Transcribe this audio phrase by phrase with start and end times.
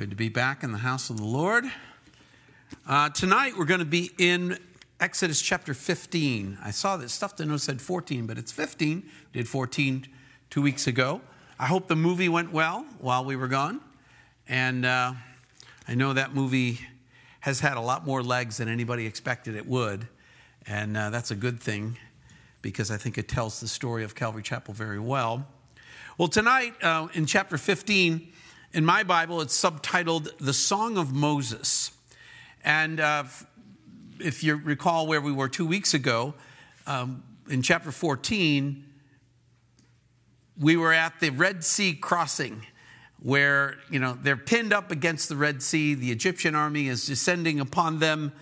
[0.00, 1.70] Good to be back in the house of the Lord.
[2.88, 4.58] Uh, tonight we're going to be in
[4.98, 6.56] Exodus chapter 15.
[6.64, 9.02] I saw that stuff that said 14, but it's 15.
[9.34, 10.08] We did 14
[10.48, 11.20] two weeks ago.
[11.58, 13.82] I hope the movie went well while we were gone.
[14.48, 15.12] And uh,
[15.86, 16.80] I know that movie
[17.40, 20.08] has had a lot more legs than anybody expected it would.
[20.66, 21.98] And uh, that's a good thing
[22.62, 25.46] because I think it tells the story of Calvary Chapel very well.
[26.16, 28.32] Well, tonight uh, in chapter 15,
[28.72, 31.90] in my Bible, it's subtitled The Song of Moses.
[32.64, 33.24] And uh,
[34.20, 36.34] if you recall where we were two weeks ago,
[36.86, 38.84] um, in chapter 14,
[40.58, 42.64] we were at the Red Sea crossing
[43.22, 45.94] where, you know, they're pinned up against the Red Sea.
[45.94, 48.32] The Egyptian army is descending upon them.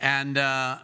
[0.00, 0.78] And uh,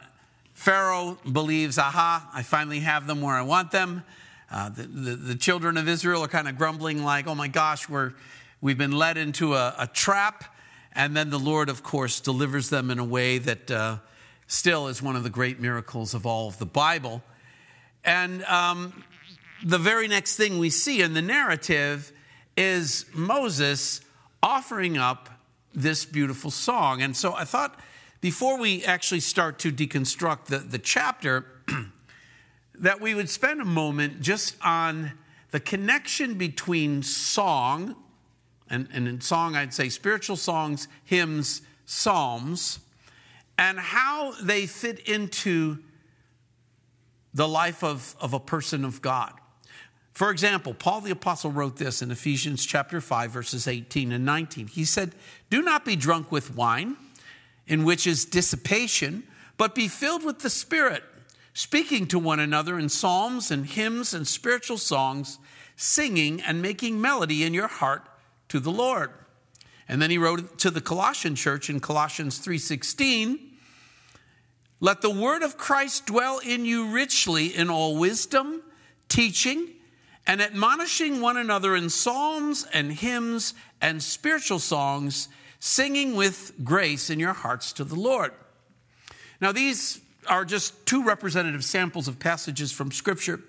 [0.54, 4.02] Pharaoh believes, aha, I finally have them where I want them.
[4.50, 7.86] Uh, the, the, the, children of Israel are kind of grumbling, like, oh my gosh,
[7.86, 8.14] we're,
[8.60, 10.56] We've been led into a, a trap,
[10.92, 13.98] and then the Lord, of course, delivers them in a way that uh,
[14.48, 17.22] still is one of the great miracles of all of the Bible.
[18.04, 19.04] And um,
[19.64, 22.12] the very next thing we see in the narrative
[22.56, 24.00] is Moses
[24.42, 25.30] offering up
[25.72, 27.00] this beautiful song.
[27.00, 27.78] And so I thought
[28.20, 31.46] before we actually start to deconstruct the, the chapter,
[32.74, 35.12] that we would spend a moment just on
[35.52, 37.94] the connection between song
[38.70, 42.80] and, and in song, I'd say spiritual songs, hymns, psalms,
[43.56, 45.78] and how they fit into
[47.34, 49.32] the life of, of a person of God.
[50.12, 54.66] For example, Paul the Apostle wrote this in Ephesians chapter 5, verses 18 and 19.
[54.66, 55.14] He said,
[55.48, 56.96] Do not be drunk with wine,
[57.66, 59.22] in which is dissipation,
[59.56, 61.04] but be filled with the Spirit,
[61.54, 65.38] speaking to one another in psalms and hymns and spiritual songs,
[65.76, 68.02] singing and making melody in your heart
[68.48, 69.10] to the Lord.
[69.88, 73.56] And then he wrote to the Colossian church in Colossians 3:16,
[74.80, 78.62] "Let the word of Christ dwell in you richly in all wisdom,
[79.08, 79.74] teaching
[80.26, 85.28] and admonishing one another in psalms and hymns and spiritual songs,
[85.58, 88.32] singing with grace in your hearts to the Lord."
[89.40, 93.42] Now these are just two representative samples of passages from scripture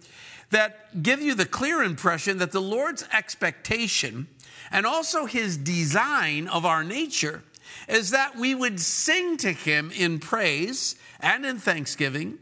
[0.52, 4.28] that give you the clear impression that the Lord's expectation
[4.72, 7.44] and also his design of our nature
[7.88, 12.38] is that we would sing to him in praise and in thanksgiving,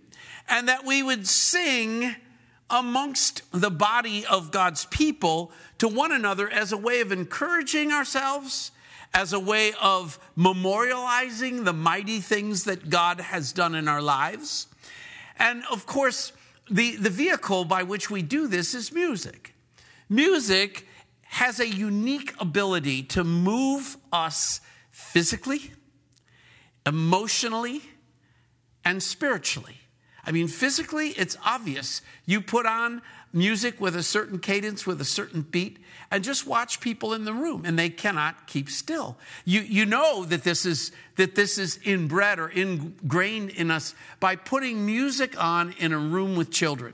[0.49, 2.15] and that we would sing
[2.69, 8.71] amongst the body of God's people to one another as a way of encouraging ourselves,
[9.13, 14.67] as a way of memorializing the mighty things that God has done in our lives.
[15.39, 16.33] And of course,
[16.69, 19.53] the, the vehicle by which we do this is music.
[20.09, 20.87] Music
[21.29, 24.61] has a unique ability to move us
[24.91, 25.71] physically,
[26.85, 27.81] emotionally,
[28.83, 29.77] and spiritually.
[30.25, 32.01] I mean, physically, it's obvious.
[32.25, 33.01] You put on
[33.33, 35.77] music with a certain cadence, with a certain beat,
[36.09, 39.17] and just watch people in the room, and they cannot keep still.
[39.45, 44.35] You, you know that this, is, that this is inbred or ingrained in us by
[44.35, 46.94] putting music on in a room with children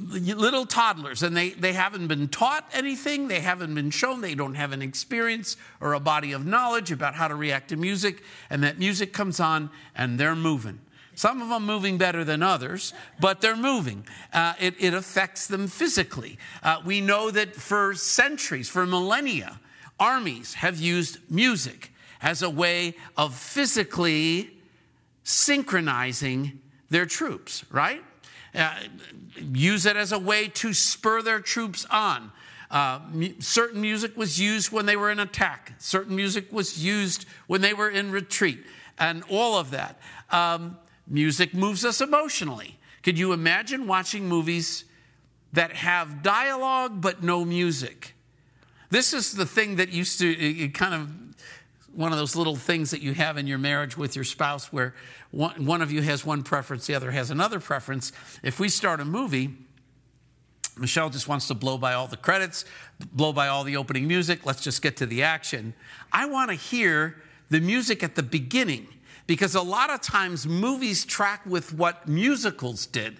[0.00, 3.28] little toddlers and they, they haven't been taught anything.
[3.28, 4.20] They haven't been shown.
[4.20, 7.76] They don't have an experience or a body of knowledge about how to react to
[7.76, 8.22] music.
[8.50, 10.80] And that music comes on and they're moving.
[11.14, 14.06] Some of them moving better than others but they're moving.
[14.32, 16.38] Uh, it, it, affects them physically.
[16.62, 19.60] Uh, we know that for centuries for millennia
[19.98, 24.50] armies have used music as a way of physically
[25.24, 28.02] synchronizing their troops right
[28.56, 28.74] uh,
[29.52, 32.32] use it as a way to spur their troops on.
[32.70, 33.00] Uh,
[33.38, 37.72] certain music was used when they were in attack, certain music was used when they
[37.72, 38.64] were in retreat,
[38.98, 40.00] and all of that.
[40.30, 42.78] Um, music moves us emotionally.
[43.02, 44.84] Could you imagine watching movies
[45.52, 48.14] that have dialogue but no music?
[48.90, 51.25] This is the thing that used to kind of
[51.96, 54.94] one of those little things that you have in your marriage with your spouse where
[55.30, 58.12] one, one of you has one preference, the other has another preference.
[58.42, 59.54] If we start a movie,
[60.78, 62.66] Michelle just wants to blow by all the credits,
[63.12, 64.44] blow by all the opening music.
[64.44, 65.72] Let's just get to the action.
[66.12, 67.16] I want to hear
[67.48, 68.88] the music at the beginning
[69.26, 73.16] because a lot of times movies track with what musicals did.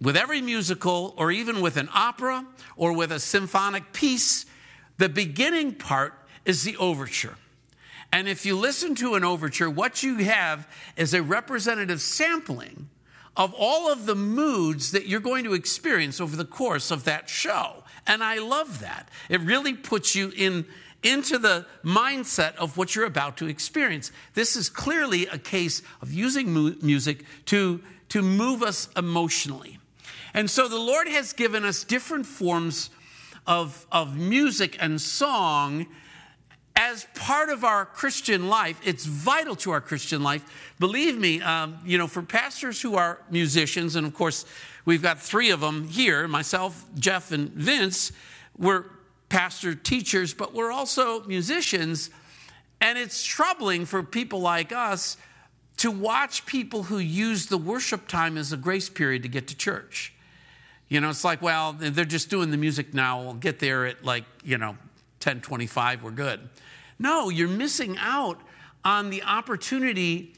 [0.00, 2.44] With every musical, or even with an opera
[2.76, 4.44] or with a symphonic piece,
[4.98, 7.36] the beginning part is the overture.
[8.12, 12.88] And if you listen to an overture, what you have is a representative sampling
[13.36, 17.28] of all of the moods that you're going to experience over the course of that
[17.28, 17.84] show.
[18.06, 19.08] And I love that.
[19.28, 20.64] It really puts you in,
[21.02, 24.10] into the mindset of what you're about to experience.
[24.34, 29.78] This is clearly a case of using mu- music to, to move us emotionally.
[30.32, 32.90] And so the Lord has given us different forms
[33.46, 35.86] of, of music and song
[36.76, 38.78] as part of our Christian life.
[38.84, 40.44] It's vital to our Christian life.
[40.78, 44.44] Believe me, um, you know, for pastors who are musicians, and of course,
[44.84, 48.12] we've got three of them here myself, Jeff, and Vince.
[48.58, 48.84] We're
[49.30, 52.10] pastor teachers, but we're also musicians.
[52.80, 55.16] And it's troubling for people like us
[55.78, 59.56] to watch people who use the worship time as a grace period to get to
[59.56, 60.12] church.
[60.88, 63.22] You know, it's like, well, they're just doing the music now.
[63.22, 64.76] We'll get there at like, you know,
[65.22, 66.48] 1025, we're good.
[66.98, 68.40] No, you're missing out
[68.84, 70.34] on the opportunity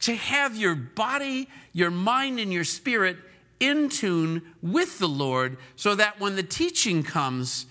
[0.00, 3.16] to have your body, your mind, and your spirit
[3.60, 7.66] in tune with the Lord so that when the teaching comes,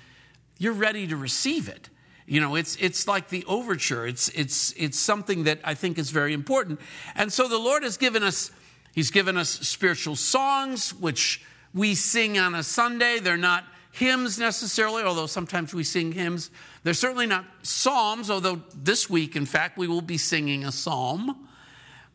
[0.57, 1.89] you're ready to receive it.
[2.25, 4.07] You know, it's, it's like the overture.
[4.07, 6.79] It's, it's, it's something that I think is very important.
[7.15, 8.51] And so the Lord has given us,
[8.93, 11.43] He's given us spiritual songs, which
[11.73, 13.19] we sing on a Sunday.
[13.19, 16.49] They're not hymns necessarily, although sometimes we sing hymns.
[16.83, 21.47] They're certainly not psalms, although this week, in fact, we will be singing a psalm.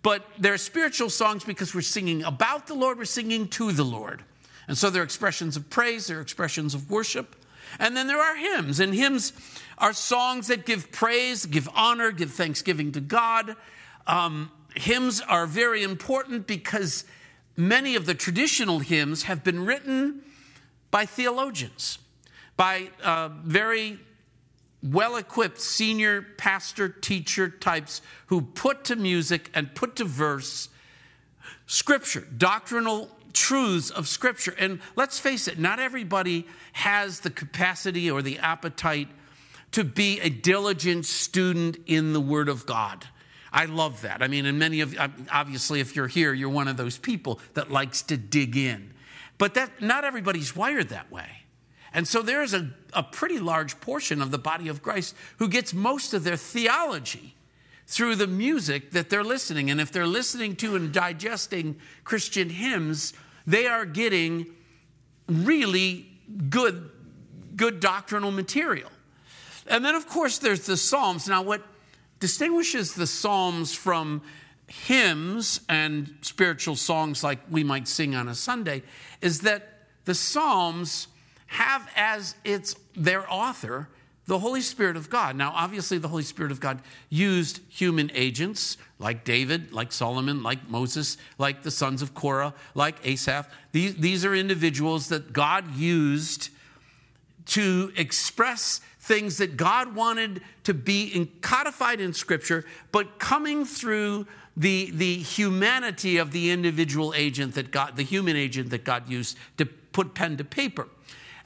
[0.03, 4.23] But they're spiritual songs because we're singing about the Lord, we're singing to the Lord.
[4.69, 7.37] And so they're expressions of praise, they're expressions of worship.
[7.79, 9.33] And then there are hymns, and hymns
[9.79, 13.57] are songs that give praise, give honor, give thanksgiving to God.
[14.07, 17.05] Um, hymns are very important because
[17.57, 20.23] many of the traditional hymns have been written
[20.97, 21.99] by theologians,
[22.57, 23.99] by uh, very
[24.83, 30.71] well equipped senior pastor teacher types who put to music and put to verse
[31.67, 34.55] scripture, doctrinal truths of scripture.
[34.59, 39.09] And let's face it, not everybody has the capacity or the appetite
[39.73, 43.05] to be a diligent student in the Word of God.
[43.53, 44.23] I love that.
[44.23, 44.97] I mean, and many of
[45.31, 48.95] obviously, if you're here, you're one of those people that likes to dig in.
[49.39, 51.29] But that not everybody's wired that way.
[51.93, 55.49] And so there is a, a pretty large portion of the body of Christ who
[55.49, 57.35] gets most of their theology
[57.87, 59.71] through the music that they're listening.
[59.71, 63.13] And if they're listening to and digesting Christian hymns,
[63.47, 64.47] they are getting
[65.29, 66.07] really
[66.49, 66.91] good,
[67.55, 68.91] good doctrinal material.
[69.67, 71.29] And then, of course, there's the Psalms.
[71.29, 71.63] Now, what
[72.21, 74.23] distinguishes the Psalms from
[74.69, 78.83] hymns and spiritual songs like we might sing on a Sunday
[79.21, 81.09] is that the Psalms
[81.47, 83.89] have as its their author
[84.27, 85.37] the Holy Spirit of God.
[85.37, 90.69] Now, obviously, the Holy Spirit of God used human agents like David, like Solomon, like
[90.69, 93.49] Moses, like the sons of Korah, like Asaph.
[93.71, 96.51] These, these are individuals that God used
[97.47, 104.27] to express things that God wanted to be codified in Scripture, but coming through
[104.57, 109.37] the, the humanity of the individual agent that God, the human agent that God used
[109.59, 110.89] to put pen to paper.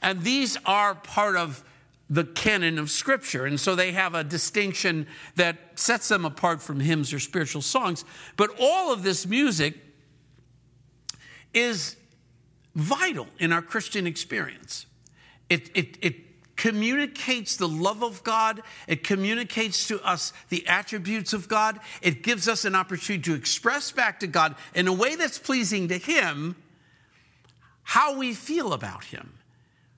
[0.01, 1.63] And these are part of
[2.09, 3.45] the canon of Scripture.
[3.45, 5.05] And so they have a distinction
[5.35, 8.03] that sets them apart from hymns or spiritual songs.
[8.37, 9.75] But all of this music
[11.53, 11.95] is
[12.75, 14.87] vital in our Christian experience.
[15.47, 16.30] It, it, it
[16.61, 18.61] communicates the love of God.
[18.87, 21.79] It communicates to us the attributes of God.
[22.03, 25.87] It gives us an opportunity to express back to God in a way that's pleasing
[25.87, 26.55] to Him
[27.81, 29.33] how we feel about Him,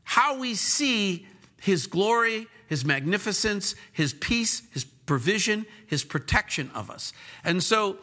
[0.04, 1.28] how we see
[1.60, 7.12] His glory, His magnificence, His peace, His provision, His protection of us.
[7.44, 7.98] And so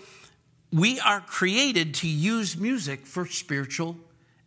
[0.70, 3.96] we are created to use music for spiritual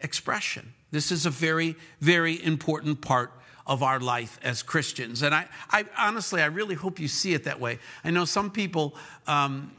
[0.01, 0.74] expression.
[0.91, 3.32] This is a very, very important part
[3.65, 5.22] of our life as Christians.
[5.22, 7.79] And I, I honestly, I really hope you see it that way.
[8.03, 8.96] I know some people
[9.27, 9.72] um,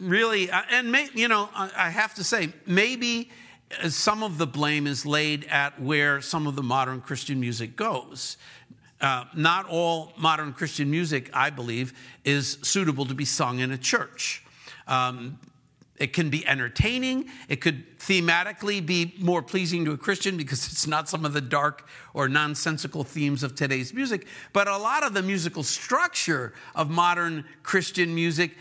[0.00, 3.30] really, uh, and may, you know, I have to say, maybe
[3.88, 8.36] some of the blame is laid at where some of the modern Christian music goes.
[9.00, 13.78] Uh, not all modern Christian music, I believe, is suitable to be sung in a
[13.78, 14.44] church.
[14.86, 15.38] Um,
[16.00, 17.28] it can be entertaining.
[17.48, 21.42] It could thematically be more pleasing to a Christian because it's not some of the
[21.42, 24.26] dark or nonsensical themes of today's music.
[24.54, 28.56] But a lot of the musical structure of modern Christian music,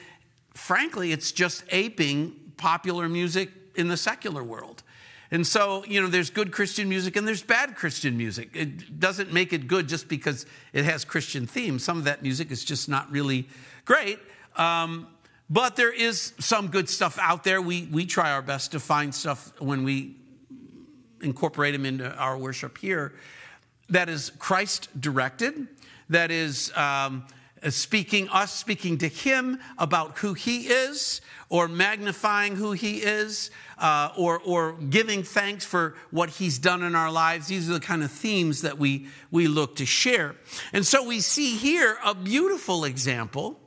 [0.53, 4.83] frankly, it's just aping popular music in the secular world.
[5.31, 8.49] And so, you know, there's good Christian music and there's bad Christian music.
[8.53, 11.85] It doesn't make it good just because it has Christian themes.
[11.85, 13.47] Some of that music is just not really
[13.85, 14.19] great.
[14.57, 15.07] Um,
[15.49, 17.61] but there is some good stuff out there.
[17.61, 20.15] We, we try our best to find stuff when we
[21.21, 23.13] incorporate them into our worship here
[23.89, 25.67] that is Christ directed,
[26.09, 27.25] that is um,
[27.69, 34.11] speaking, us speaking to him about who he is, or magnifying who he is, uh,
[34.15, 37.47] or, or giving thanks for what he's done in our lives.
[37.47, 40.35] These are the kind of themes that we, we look to share.
[40.73, 43.59] And so we see here a beautiful example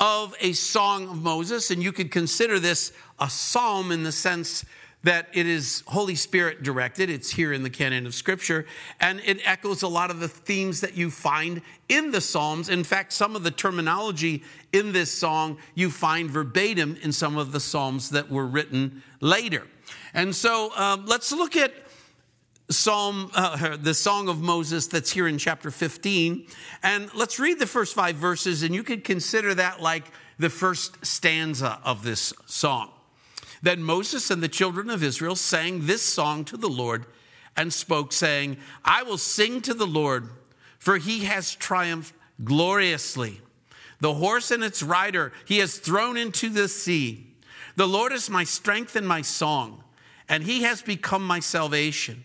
[0.00, 4.64] of a song of Moses, and you could consider this a psalm in the sense
[5.02, 7.08] that it is Holy Spirit directed.
[7.08, 8.66] It's here in the canon of Scripture,
[8.98, 12.68] and it echoes a lot of the themes that you find in the Psalms.
[12.68, 14.42] In fact, some of the terminology
[14.72, 19.66] in this song you find verbatim in some of the Psalms that were written later.
[20.12, 21.72] And so um, let's look at
[22.70, 26.46] Psalm, uh, the Song of Moses that's here in chapter 15.
[26.84, 30.04] And let's read the first five verses, and you could consider that like
[30.38, 32.90] the first stanza of this song.
[33.60, 37.06] Then Moses and the children of Israel sang this song to the Lord
[37.56, 40.28] and spoke, saying, I will sing to the Lord,
[40.78, 43.40] for he has triumphed gloriously.
[43.98, 47.26] The horse and its rider he has thrown into the sea.
[47.76, 49.82] The Lord is my strength and my song,
[50.28, 52.24] and he has become my salvation.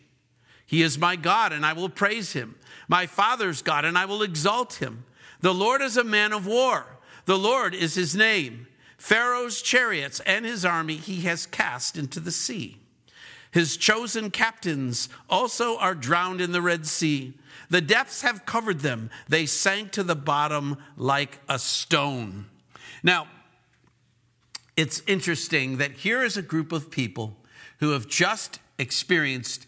[0.65, 2.55] He is my God, and I will praise him,
[2.87, 5.05] my father's God, and I will exalt him.
[5.41, 6.85] The Lord is a man of war,
[7.25, 8.67] the Lord is his name.
[8.97, 12.77] Pharaoh's chariots and his army he has cast into the sea.
[13.51, 17.33] His chosen captains also are drowned in the Red Sea.
[17.69, 19.09] The depths have covered them.
[19.29, 22.47] They sank to the bottom like a stone.
[23.01, 23.27] Now,
[24.75, 27.37] it's interesting that here is a group of people
[27.79, 29.65] who have just experienced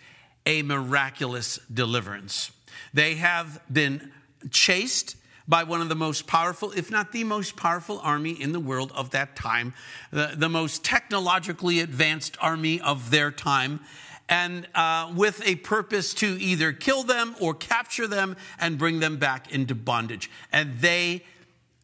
[0.47, 2.51] a miraculous deliverance.
[2.93, 4.13] They have been
[4.49, 8.59] chased by one of the most powerful, if not the most powerful army in the
[8.59, 9.73] world of that time,
[10.09, 13.81] the, the most technologically advanced army of their time,
[14.29, 19.17] and uh, with a purpose to either kill them or capture them and bring them
[19.17, 20.31] back into bondage.
[20.53, 21.25] And they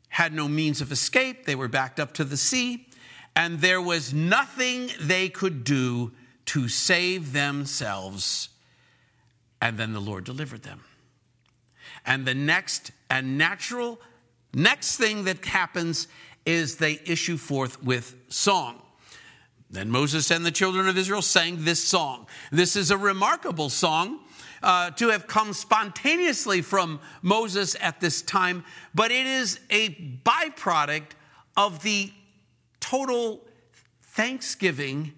[0.07, 2.87] had no means of escape, they were backed up to the sea,
[3.35, 6.13] and there was nothing they could do
[6.45, 8.49] to save themselves.
[9.63, 10.81] And then the Lord delivered them.
[12.05, 13.97] And the next and natural
[14.53, 16.09] next thing that happens
[16.45, 18.81] is they issue forth with song.
[19.71, 22.27] Then Moses and the children of Israel sang this song.
[22.51, 24.19] This is a remarkable song
[24.61, 29.91] uh, to have come spontaneously from Moses at this time, but it is a
[30.25, 31.11] byproduct
[31.55, 32.11] of the
[32.81, 33.47] total
[34.01, 35.13] thanksgiving,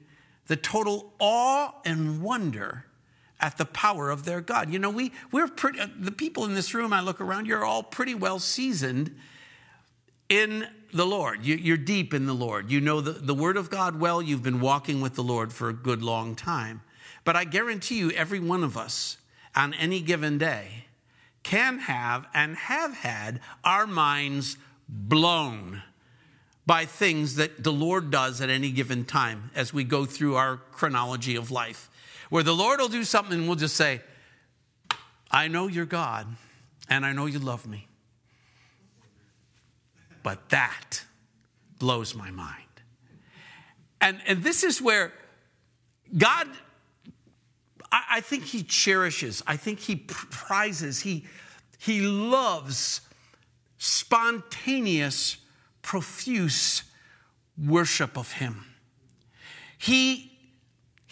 [0.46, 2.86] the total awe and wonder
[3.40, 4.72] at the power of their God.
[4.72, 7.84] You know, we, we're pretty, the people in this room, I look around, you're all
[7.84, 9.16] pretty well seasoned
[10.30, 11.44] in the Lord.
[11.46, 12.72] You, are deep in the Lord.
[12.72, 14.22] You know the, the Word of God well.
[14.22, 16.82] You've been walking with the Lord for a good long time.
[17.24, 19.18] But I guarantee you, every one of us
[19.56, 20.86] on any given day
[21.44, 25.84] can have and have had our minds blown
[26.66, 30.58] by things that the Lord does at any given time as we go through our
[30.72, 31.90] chronology of life
[32.30, 34.02] where the Lord will do something and we'll just say,
[35.32, 36.28] I know you're God
[36.90, 37.88] and I know you love me.
[40.24, 41.04] But that
[41.80, 42.62] blows my mind.
[44.02, 45.14] And, and this is where
[46.18, 46.48] God,
[47.92, 51.26] I, I think He cherishes, I think He prizes, He,
[51.78, 53.02] he loves
[53.78, 55.38] spontaneous,
[55.82, 56.84] profuse
[57.58, 58.66] worship of Him.
[59.78, 60.35] He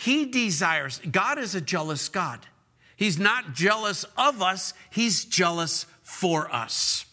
[0.03, 2.45] he desires, God is a jealous God.
[2.97, 7.05] He's not jealous of us, He's jealous for us.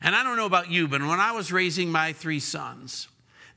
[0.00, 3.06] And I don't know about you, but when I was raising my three sons,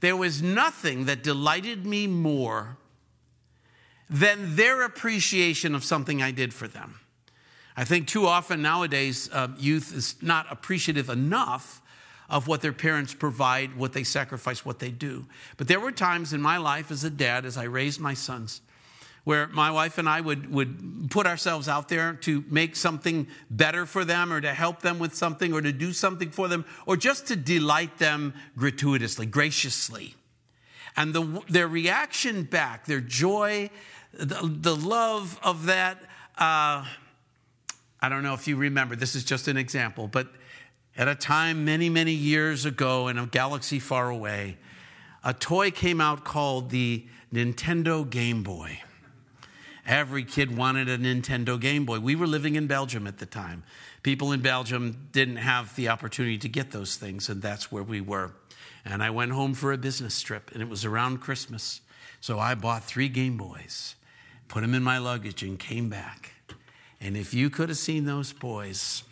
[0.02, 2.78] there was nothing that delighted me more
[4.08, 7.00] than their appreciation of something I did for them.
[7.76, 11.82] I think too often nowadays, uh, youth is not appreciative enough
[12.30, 15.26] of what their parents provide, what they sacrifice, what they do.
[15.58, 18.62] But there were times in my life as a dad, as I raised my sons,
[19.24, 23.86] where my wife and I would, would put ourselves out there to make something better
[23.86, 26.96] for them or to help them with something or to do something for them or
[26.96, 30.16] just to delight them gratuitously, graciously.
[30.96, 33.70] And the, their reaction back, their joy,
[34.14, 36.02] the, the love of that,
[36.38, 36.86] uh,
[38.02, 40.28] I don't know if you remember, this is just an example, but
[41.00, 44.58] at a time many, many years ago in a galaxy far away,
[45.24, 48.82] a toy came out called the Nintendo Game Boy.
[49.86, 52.02] Every kid wanted a Nintendo Game Boy.
[52.02, 53.64] We were living in Belgium at the time.
[54.04, 58.02] People in Belgium didn't have the opportunity to get those things, and that's where we
[58.02, 58.34] were.
[58.84, 61.80] And I went home for a business trip, and it was around Christmas.
[62.20, 63.96] So I bought three Game Boys,
[64.50, 66.34] put them in my luggage, and came back.
[67.00, 69.04] And if you could have seen those boys,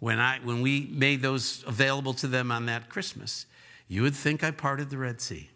[0.00, 3.46] when, I, when we made those available to them on that Christmas,
[3.88, 5.50] you would think I parted the Red Sea.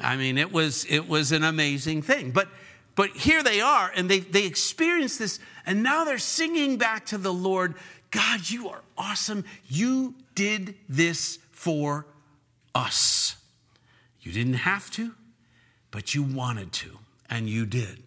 [0.00, 2.30] I mean, it was, it was an amazing thing.
[2.30, 2.48] But,
[2.94, 7.18] but here they are, and they, they experienced this, and now they're singing back to
[7.18, 7.74] the Lord
[8.10, 9.44] God, you are awesome.
[9.66, 12.06] You did this for
[12.74, 13.36] us.
[14.20, 15.14] You didn't have to,
[15.90, 18.02] but you wanted to, and you did.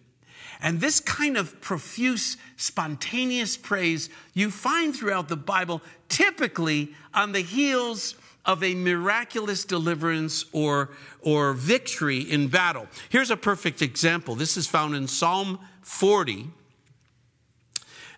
[0.62, 7.40] And this kind of profuse, spontaneous praise you find throughout the Bible, typically on the
[7.40, 8.14] heels
[8.44, 10.90] of a miraculous deliverance or,
[11.20, 12.86] or victory in battle.
[13.08, 14.36] Here's a perfect example.
[14.36, 16.50] This is found in Psalm 40.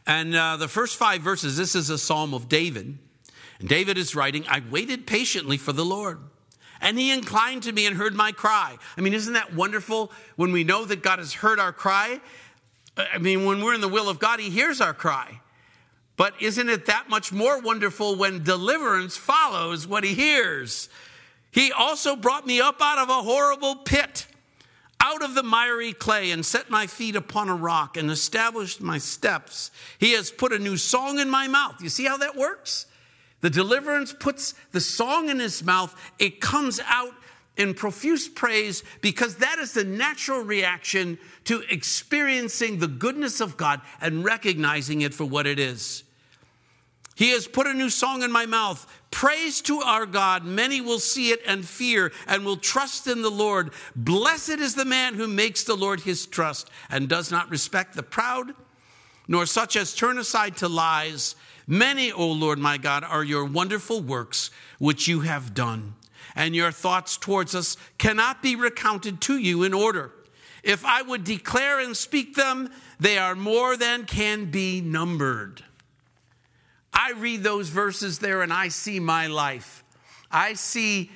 [0.06, 2.98] And uh, the first five verses, this is a psalm of David.
[3.58, 6.18] And David is writing, I waited patiently for the Lord.
[6.80, 8.76] And he inclined to me and heard my cry.
[8.96, 12.20] I mean, isn't that wonderful when we know that God has heard our cry?
[12.96, 15.40] I mean, when we're in the will of God, he hears our cry.
[16.16, 20.88] But isn't it that much more wonderful when deliverance follows what he hears?
[21.50, 24.26] He also brought me up out of a horrible pit,
[25.00, 28.98] out of the miry clay, and set my feet upon a rock and established my
[28.98, 29.70] steps.
[29.98, 31.80] He has put a new song in my mouth.
[31.80, 32.86] You see how that works?
[33.44, 37.12] The deliverance puts the song in his mouth, it comes out
[37.58, 43.82] in profuse praise because that is the natural reaction to experiencing the goodness of God
[44.00, 46.04] and recognizing it for what it is.
[47.16, 48.90] He has put a new song in my mouth.
[49.10, 50.46] Praise to our God.
[50.46, 53.72] Many will see it and fear and will trust in the Lord.
[53.94, 58.02] Blessed is the man who makes the Lord his trust and does not respect the
[58.02, 58.54] proud,
[59.26, 61.36] nor such as turn aside to lies.
[61.66, 65.94] Many, O Lord my God, are your wonderful works which you have done,
[66.34, 70.12] and your thoughts towards us cannot be recounted to you in order.
[70.62, 75.62] If I would declare and speak them, they are more than can be numbered.
[76.92, 79.84] I read those verses there and I see my life.
[80.30, 81.10] I see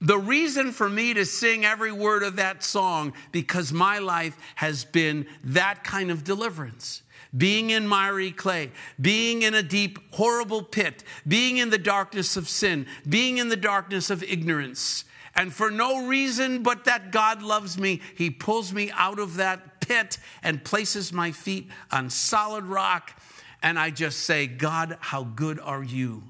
[0.00, 4.84] the reason for me to sing every word of that song because my life has
[4.84, 7.02] been that kind of deliverance.
[7.36, 12.48] Being in miry clay, being in a deep, horrible pit, being in the darkness of
[12.48, 15.04] sin, being in the darkness of ignorance.
[15.34, 19.80] And for no reason but that God loves me, He pulls me out of that
[19.80, 23.14] pit and places my feet on solid rock
[23.62, 26.22] and I just say, God, how good are you?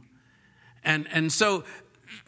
[0.83, 1.65] And, and so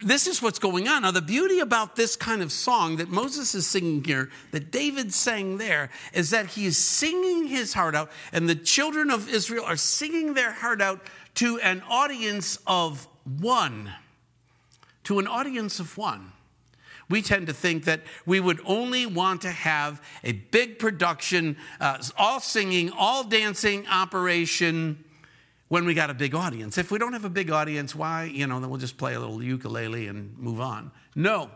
[0.01, 1.03] this is what's going on.
[1.03, 5.13] Now, the beauty about this kind of song that Moses is singing here, that David
[5.13, 9.65] sang there, is that he is singing his heart out, and the children of Israel
[9.65, 11.01] are singing their heart out
[11.37, 13.93] to an audience of one.
[15.05, 16.33] To an audience of one
[17.11, 21.99] we tend to think that we would only want to have a big production, uh,
[22.17, 25.05] all singing, all dancing operation
[25.71, 26.77] when we got a big audience.
[26.79, 29.21] If we don't have a big audience, why, you know, then we'll just play a
[29.21, 30.91] little ukulele and move on.
[31.15, 31.49] No,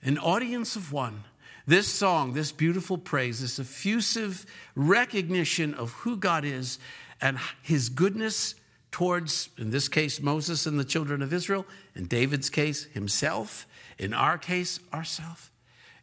[0.00, 1.24] an audience of one.
[1.66, 6.78] This song, this beautiful praise, this effusive recognition of who God is
[7.20, 8.54] and his goodness
[8.92, 13.66] towards, in this case, Moses and the children of Israel, in David's case, himself,
[13.98, 15.50] in our case, ourselves,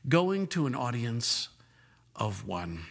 [0.09, 1.47] going to an audience
[2.17, 2.81] of one.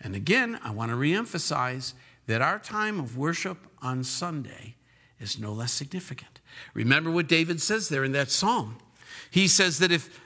[0.00, 1.92] And again, I want to reemphasize
[2.28, 4.76] that our time of worship on Sunday
[5.18, 6.40] is no less significant.
[6.74, 8.76] Remember what David says there in that psalm.
[9.30, 10.20] He says that if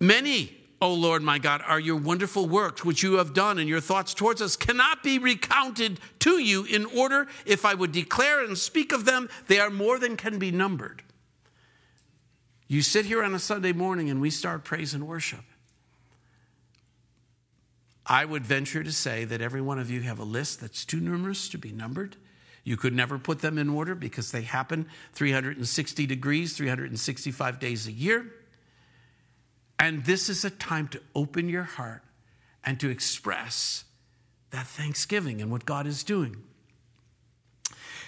[0.00, 3.80] many, O Lord my God, are your wonderful works which you have done, and your
[3.80, 8.56] thoughts towards us cannot be recounted to you in order, if I would declare and
[8.56, 11.02] speak of them, they are more than can be numbered.
[12.68, 15.44] You sit here on a Sunday morning and we start praise and worship.
[18.12, 21.00] I would venture to say that every one of you have a list that's too
[21.00, 22.16] numerous to be numbered.
[22.62, 27.92] You could never put them in order because they happen 360 degrees, 365 days a
[27.92, 28.30] year.
[29.78, 32.02] And this is a time to open your heart
[32.62, 33.84] and to express
[34.50, 36.36] that thanksgiving and what God is doing.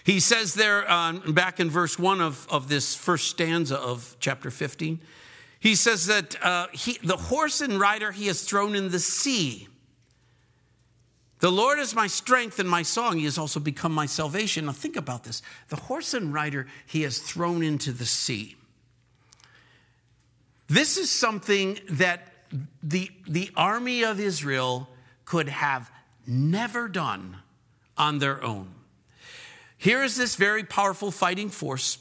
[0.04, 4.50] He says there, um, back in verse 1 of, of this first stanza of chapter
[4.50, 5.00] 15,
[5.60, 9.68] he says that uh, he, the horse and rider he has thrown in the sea.
[11.40, 13.18] The Lord is my strength and my song.
[13.18, 14.66] He has also become my salvation.
[14.66, 18.56] Now, think about this the horse and rider he has thrown into the sea.
[20.68, 22.32] This is something that
[22.82, 24.88] the, the army of Israel
[25.24, 25.90] could have
[26.26, 27.36] never done
[27.96, 28.70] on their own.
[29.76, 31.98] Here is this very powerful fighting force,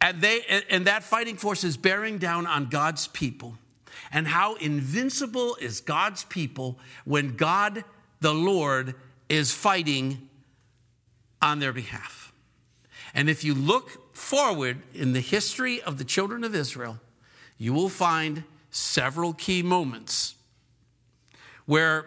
[0.00, 3.58] and, they, and that fighting force is bearing down on God's people.
[4.10, 7.84] And how invincible is God's people when God,
[8.22, 8.94] the Lord,
[9.28, 10.28] is fighting
[11.40, 12.32] on their behalf.
[13.14, 16.98] And if you look forward in the history of the children of Israel,
[17.58, 20.34] you will find several key moments
[21.66, 22.06] where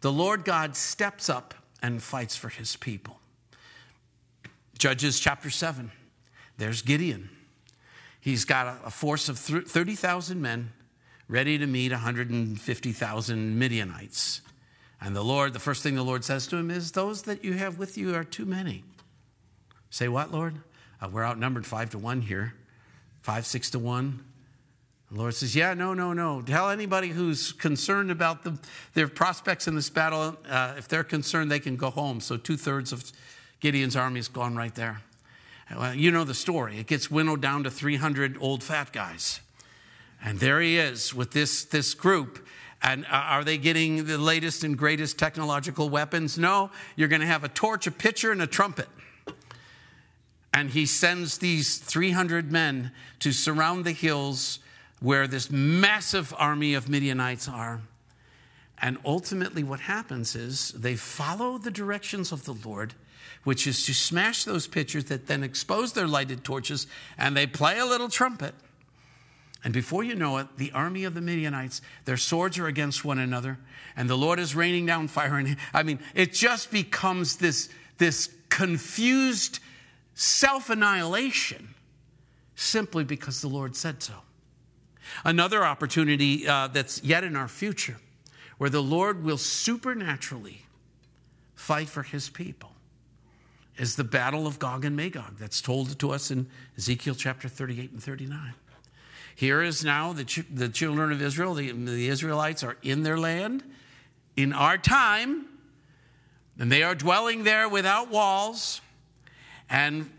[0.00, 3.18] the Lord God steps up and fights for his people.
[4.78, 5.90] Judges chapter 7,
[6.58, 7.30] there's Gideon.
[8.20, 10.72] He's got a force of 30,000 men
[11.28, 14.42] ready to meet 150,000 Midianites.
[15.00, 17.54] And the Lord, the first thing the Lord says to him is, Those that you
[17.54, 18.84] have with you are too many.
[19.90, 20.56] Say, What, Lord?
[21.00, 22.54] Uh, we're outnumbered five to one here,
[23.20, 24.24] five, six to one.
[25.10, 26.42] The Lord says, Yeah, no, no, no.
[26.42, 28.58] Tell anybody who's concerned about the,
[28.94, 32.20] their prospects in this battle, uh, if they're concerned, they can go home.
[32.20, 33.12] So two thirds of
[33.60, 35.02] Gideon's army is gone right there.
[35.74, 36.78] Well, you know the story.
[36.78, 39.40] It gets winnowed down to 300 old fat guys.
[40.24, 42.46] And there he is with this, this group.
[42.82, 46.38] And uh, are they getting the latest and greatest technological weapons?
[46.38, 46.70] No.
[46.94, 48.88] You're going to have a torch, a pitcher, and a trumpet.
[50.52, 54.58] And he sends these 300 men to surround the hills
[55.00, 57.80] where this massive army of Midianites are.
[58.80, 62.94] And ultimately, what happens is they follow the directions of the Lord
[63.46, 67.78] which is to smash those pitchers that then expose their lighted torches and they play
[67.78, 68.52] a little trumpet.
[69.66, 73.18] And before you know it, the army of the Midianites, their swords are against one
[73.18, 73.58] another,
[73.96, 75.38] and the Lord is raining down fire.
[75.38, 79.58] And I mean, it just becomes this, this confused
[80.14, 81.74] self annihilation
[82.54, 84.14] simply because the Lord said so.
[85.24, 87.96] Another opportunity uh, that's yet in our future,
[88.58, 90.62] where the Lord will supernaturally
[91.56, 92.70] fight for his people
[93.76, 96.46] is the battle of Gog and Magog that's told to us in
[96.78, 98.54] Ezekiel chapter 38 and 39.
[99.36, 103.18] Here is now the, ch- the children of Israel, the, the Israelites are in their
[103.18, 103.62] land
[104.34, 105.44] in our time,
[106.58, 108.80] and they are dwelling there without walls.
[109.68, 110.10] And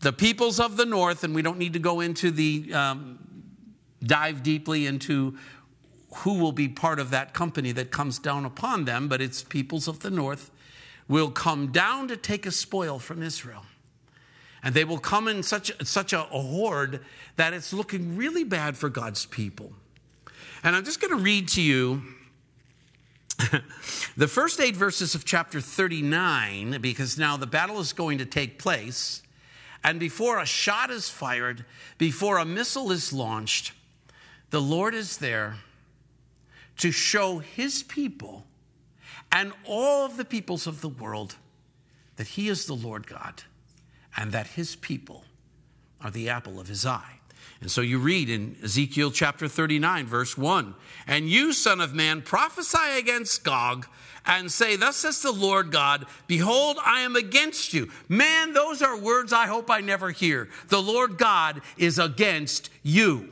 [0.00, 3.18] the peoples of the north, and we don't need to go into the um,
[4.00, 5.36] dive deeply into
[6.18, 9.88] who will be part of that company that comes down upon them, but it's peoples
[9.88, 10.52] of the north
[11.08, 13.64] will come down to take a spoil from Israel.
[14.62, 17.00] And they will come in such, such a, horde
[17.36, 19.72] that it's looking really bad for God's people.
[20.62, 22.02] And I'm just going to read to you
[24.16, 28.58] the first eight verses of chapter 39, because now the battle is going to take
[28.58, 29.22] place.
[29.82, 31.64] And before a shot is fired,
[31.98, 33.72] before a missile is launched,
[34.50, 35.56] the Lord is there
[36.78, 38.46] to show his people
[39.32, 41.36] and all of the peoples of the world
[42.16, 43.42] that he is the Lord God
[44.16, 45.24] and that his people
[46.00, 47.18] are the apple of his eye.
[47.60, 50.74] And so you read in Ezekiel chapter 39, verse 1
[51.06, 53.86] And you, son of man, prophesy against Gog
[54.26, 57.88] and say, Thus says the Lord God, Behold, I am against you.
[58.08, 60.48] Man, those are words I hope I never hear.
[60.68, 63.28] The Lord God is against you.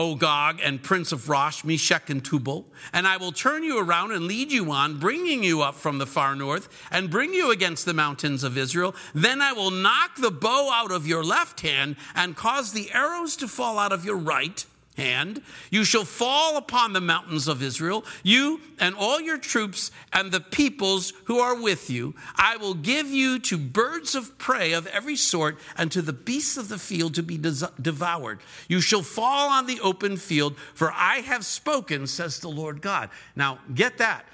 [0.00, 4.12] O Gog and prince of Rosh, Meshech, and Tubal, and I will turn you around
[4.12, 7.84] and lead you on, bringing you up from the far north, and bring you against
[7.84, 8.94] the mountains of Israel.
[9.12, 13.36] Then I will knock the bow out of your left hand, and cause the arrows
[13.36, 14.64] to fall out of your right
[15.00, 15.42] hand.
[15.70, 20.40] You shall fall upon the mountains of Israel, you and all your troops and the
[20.40, 22.14] peoples who are with you.
[22.36, 26.56] I will give you to birds of prey of every sort and to the beasts
[26.56, 28.40] of the field to be devoured.
[28.68, 33.08] You shall fall on the open field, for I have spoken, says the Lord God.
[33.34, 34.26] Now, get that.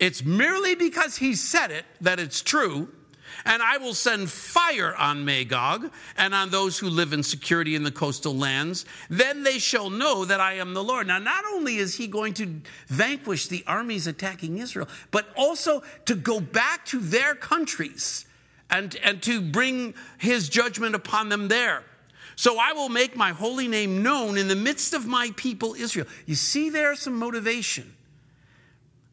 [0.00, 2.88] It's merely because he said it that it's true
[3.44, 7.84] and I will send fire on Magog and on those who live in security in
[7.84, 8.84] the coastal lands.
[9.08, 11.06] Then they shall know that I am the Lord.
[11.06, 16.14] Now, not only is he going to vanquish the armies attacking Israel, but also to
[16.14, 18.26] go back to their countries
[18.70, 21.84] and, and to bring his judgment upon them there.
[22.36, 26.06] So I will make my holy name known in the midst of my people Israel.
[26.26, 27.94] You see, there's some motivation.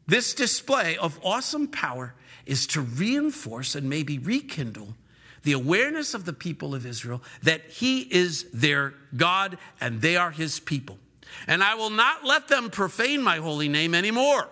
[0.06, 2.14] This display of awesome power
[2.46, 4.94] is to reinforce and maybe rekindle
[5.42, 10.30] the awareness of the people of Israel that he is their God and they are
[10.30, 10.98] his people.
[11.46, 14.48] And I will not let them profane my holy name anymore.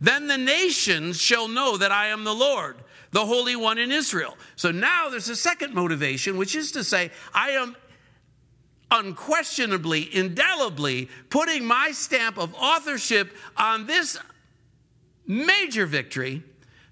[0.00, 2.76] Then the nations shall know that I am the Lord,
[3.10, 4.36] the Holy One in Israel.
[4.56, 7.76] So now there's a second motivation, which is to say, I am
[8.90, 14.18] unquestionably, indelibly putting my stamp of authorship on this
[15.26, 16.42] major victory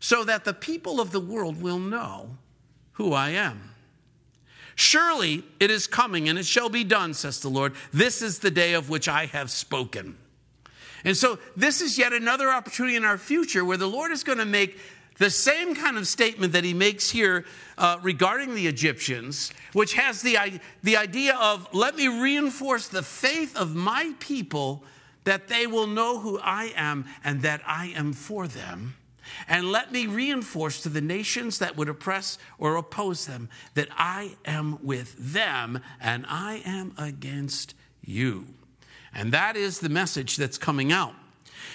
[0.04, 2.36] so that the people of the world will know
[2.92, 3.70] who I am.
[4.74, 7.72] Surely it is coming and it shall be done, says the Lord.
[7.90, 10.18] This is the day of which I have spoken.
[11.06, 14.36] And so, this is yet another opportunity in our future where the Lord is going
[14.36, 14.78] to make
[15.16, 17.46] the same kind of statement that he makes here
[17.78, 23.56] uh, regarding the Egyptians, which has the, the idea of let me reinforce the faith
[23.56, 24.84] of my people
[25.24, 28.96] that they will know who I am and that I am for them.
[29.48, 34.36] And let me reinforce to the nations that would oppress or oppose them that I
[34.44, 38.46] am with them and I am against you.
[39.14, 41.14] And that is the message that's coming out.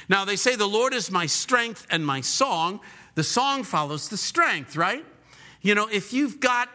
[0.10, 2.80] Now, they say, The Lord is my strength and my song.
[3.16, 5.06] The song follows the strength, right?
[5.62, 6.70] You know, if you've got,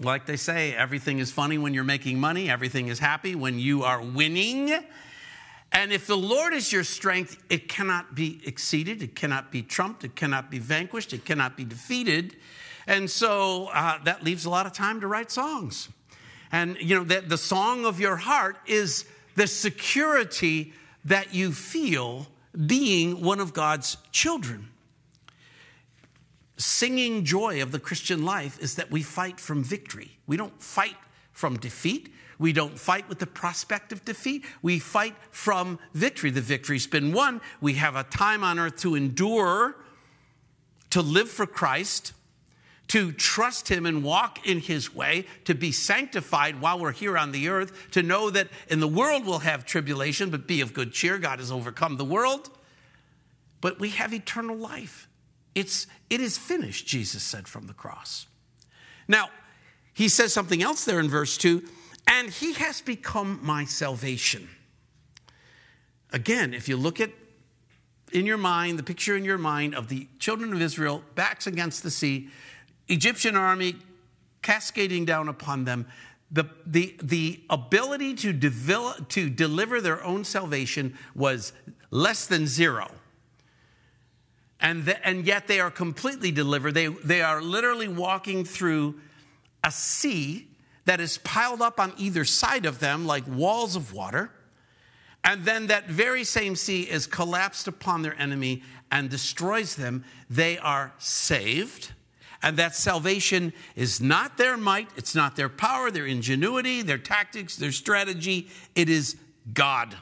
[0.00, 3.82] like they say, everything is funny when you're making money, everything is happy when you
[3.82, 4.84] are winning.
[5.72, 10.02] And if the Lord is your strength, it cannot be exceeded, it cannot be trumped,
[10.02, 12.36] it cannot be vanquished, it cannot be defeated.
[12.86, 15.90] And so uh, that leaves a lot of time to write songs.
[16.50, 19.04] And you know that the song of your heart is
[19.36, 20.72] the security
[21.04, 22.28] that you feel
[22.66, 24.70] being one of God's children.
[26.56, 30.18] Singing joy of the Christian life is that we fight from victory.
[30.26, 30.96] We don't fight
[31.32, 32.12] from defeat.
[32.38, 34.44] We don't fight with the prospect of defeat.
[34.62, 36.30] We fight from victory.
[36.30, 37.40] The victory's been won.
[37.60, 39.76] We have a time on earth to endure,
[40.90, 42.12] to live for Christ,
[42.88, 47.32] to trust Him and walk in His way, to be sanctified while we're here on
[47.32, 50.92] the earth, to know that in the world we'll have tribulation, but be of good
[50.92, 51.18] cheer.
[51.18, 52.50] God has overcome the world.
[53.60, 55.08] But we have eternal life.
[55.56, 58.26] It's, it is finished, Jesus said from the cross.
[59.08, 59.30] Now,
[59.92, 61.64] he says something else there in verse 2
[62.08, 64.48] and he has become my salvation.
[66.12, 67.10] Again, if you look at
[68.12, 71.82] in your mind, the picture in your mind of the children of Israel, backs against
[71.82, 72.28] the sea,
[72.88, 73.76] Egyptian army
[74.40, 75.86] cascading down upon them,
[76.30, 81.52] the, the, the ability to, develop, to deliver their own salvation was
[81.90, 82.90] less than zero.
[84.60, 86.72] And, the, and yet they are completely delivered.
[86.72, 89.00] They, they are literally walking through
[89.62, 90.47] a sea
[90.88, 94.30] that is piled up on either side of them like walls of water.
[95.22, 100.02] And then that very same sea is collapsed upon their enemy and destroys them.
[100.30, 101.92] They are saved.
[102.42, 107.56] And that salvation is not their might, it's not their power, their ingenuity, their tactics,
[107.56, 108.48] their strategy.
[108.74, 109.16] It is
[109.52, 109.94] God.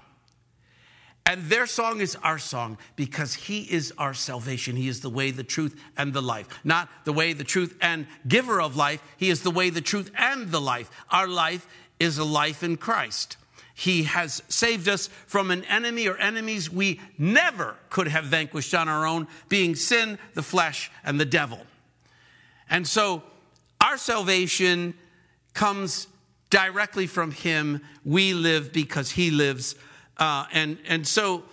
[1.26, 4.76] And their song is our song because He is our salvation.
[4.76, 6.48] He is the way, the truth, and the life.
[6.62, 9.02] Not the way, the truth, and giver of life.
[9.16, 10.88] He is the way, the truth, and the life.
[11.10, 11.66] Our life
[11.98, 13.36] is a life in Christ.
[13.74, 18.88] He has saved us from an enemy or enemies we never could have vanquished on
[18.88, 21.60] our own, being sin, the flesh, and the devil.
[22.70, 23.22] And so
[23.80, 24.94] our salvation
[25.54, 26.06] comes
[26.50, 27.82] directly from Him.
[28.04, 29.74] We live because He lives
[30.18, 31.44] uh, and, and so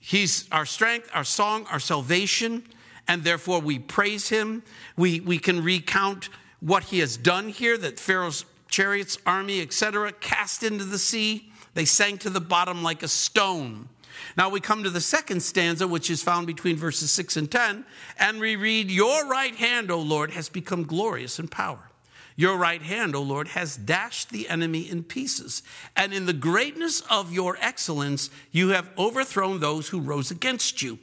[0.00, 2.64] he's our strength, our song, our salvation,
[3.06, 4.62] and therefore we praise him.
[4.96, 6.28] We, we can recount
[6.60, 11.50] what he has done here that Pharaoh's chariots, army, etc., cast into the sea.
[11.74, 13.88] They sank to the bottom like a stone.
[14.36, 17.84] Now we come to the second stanza, which is found between verses 6 and 10,
[18.18, 21.90] and we read, Your right hand, O Lord, has become glorious in power.
[22.36, 25.62] Your right hand, O Lord, has dashed the enemy in pieces.
[25.96, 30.98] And in the greatness of your excellence, you have overthrown those who rose against you.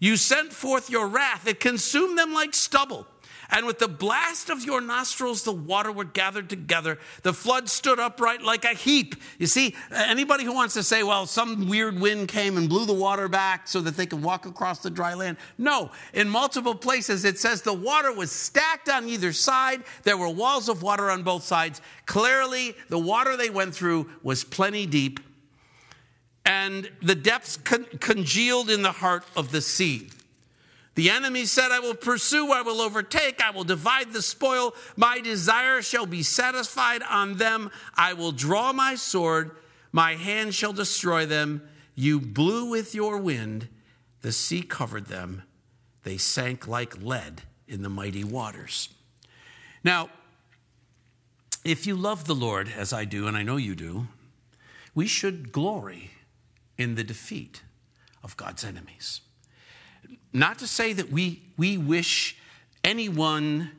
[0.00, 3.06] You sent forth your wrath, it consumed them like stubble.
[3.54, 6.98] And with the blast of your nostrils, the water were gathered together.
[7.22, 9.14] The flood stood upright like a heap.
[9.38, 12.92] You see, anybody who wants to say, well, some weird wind came and blew the
[12.92, 15.36] water back so that they can walk across the dry land.
[15.56, 19.84] No, in multiple places it says the water was stacked on either side.
[20.02, 21.80] There were walls of water on both sides.
[22.06, 25.20] Clearly, the water they went through was plenty deep.
[26.44, 30.08] And the depths con- congealed in the heart of the sea.
[30.94, 34.74] The enemy said, I will pursue, I will overtake, I will divide the spoil.
[34.96, 37.70] My desire shall be satisfied on them.
[37.96, 39.50] I will draw my sword,
[39.90, 41.62] my hand shall destroy them.
[41.96, 43.68] You blew with your wind,
[44.22, 45.42] the sea covered them.
[46.04, 48.88] They sank like lead in the mighty waters.
[49.82, 50.10] Now,
[51.64, 54.08] if you love the Lord, as I do, and I know you do,
[54.94, 56.10] we should glory
[56.76, 57.62] in the defeat
[58.22, 59.22] of God's enemies.
[60.34, 62.36] Not to say that we, we wish
[62.82, 63.70] anyone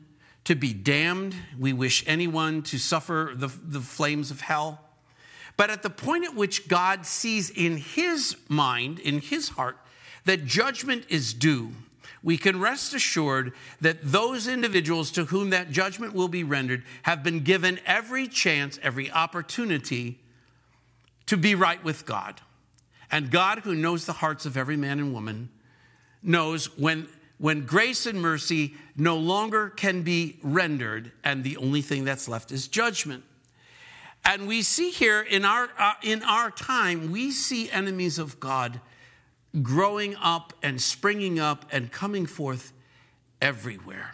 [0.44, 4.80] to be damned, we wish anyone to suffer the, the flames of hell.
[5.58, 9.76] But at the point at which God sees in his mind, in his heart,
[10.24, 11.72] that judgment is due,
[12.22, 17.22] we can rest assured that those individuals to whom that judgment will be rendered have
[17.22, 20.18] been given every chance, every opportunity
[21.26, 22.40] to be right with God.
[23.10, 25.50] And God, who knows the hearts of every man and woman,
[26.26, 27.08] knows when,
[27.38, 32.50] when grace and mercy no longer can be rendered, and the only thing that's left
[32.50, 33.24] is judgment.
[34.24, 38.80] And we see here in our, uh, in our time, we see enemies of God
[39.62, 42.72] growing up and springing up and coming forth
[43.40, 44.12] everywhere.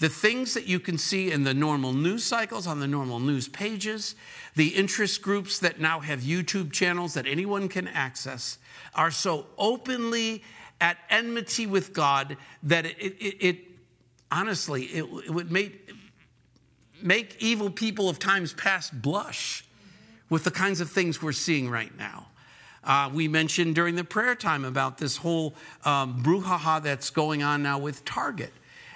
[0.00, 3.48] The things that you can see in the normal news cycles, on the normal news
[3.48, 4.16] pages,
[4.56, 8.58] the interest groups that now have YouTube channels that anyone can access,
[8.94, 10.42] are so openly
[10.82, 13.56] at enmity with God that it, it, it
[14.32, 15.92] honestly, it, it, would make,
[17.00, 19.64] make evil people of times past blush
[20.28, 22.26] with the kinds of things we're seeing right now.
[22.82, 27.62] Uh, we mentioned during the prayer time about this whole um, brouhaha that's going on
[27.62, 28.52] now with Target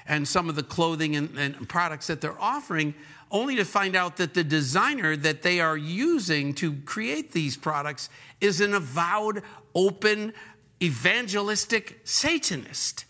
[0.08, 2.94] and some of the clothing and, and products that they're offering,
[3.30, 8.08] only to find out that the designer that they are using to create these products
[8.40, 9.42] is an avowed,
[9.74, 10.32] open,
[10.82, 13.04] evangelistic Satanist.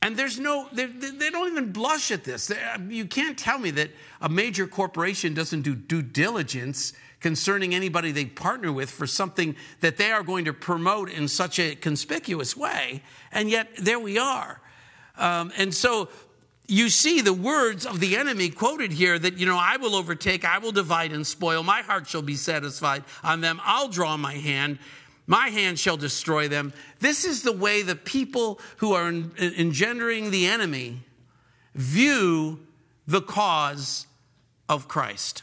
[0.00, 2.52] And there's no, they, they, don't even blush at this.
[2.88, 8.26] You can't tell me that a major corporation doesn't do due diligence concerning anybody they
[8.26, 13.02] partner with for something that they are going to promote in such a conspicuous way.
[13.32, 14.60] And yet, there we are.
[15.16, 16.08] Um, and so
[16.68, 20.44] you see the words of the enemy quoted here that, you know, I will overtake,
[20.44, 24.34] I will divide and spoil, my heart shall be satisfied on them, I'll draw my
[24.34, 24.78] hand.
[25.28, 26.72] My hand shall destroy them.
[26.98, 31.02] This is the way the people who are engendering the enemy
[31.74, 32.58] view
[33.06, 34.06] the cause
[34.68, 35.42] of Christ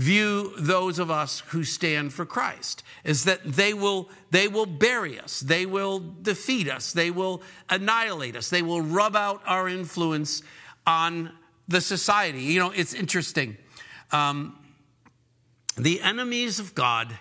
[0.00, 5.20] view those of us who stand for Christ is that they will they will bury
[5.20, 10.42] us they will defeat us they will annihilate us they will rub out our influence
[10.86, 11.30] on
[11.68, 13.58] the society you know it's interesting
[14.10, 14.58] um,
[15.76, 17.18] the enemies of God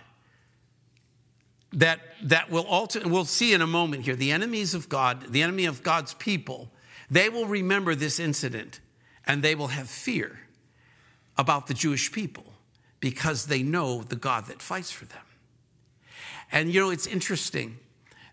[1.73, 5.43] that that will alter we'll see in a moment here the enemies of God the
[5.43, 6.71] enemy of God's people
[7.09, 8.79] they will remember this incident
[9.25, 10.39] and they will have fear
[11.37, 12.53] about the Jewish people
[12.99, 15.21] because they know the God that fights for them.
[16.51, 17.79] And you know, it's interesting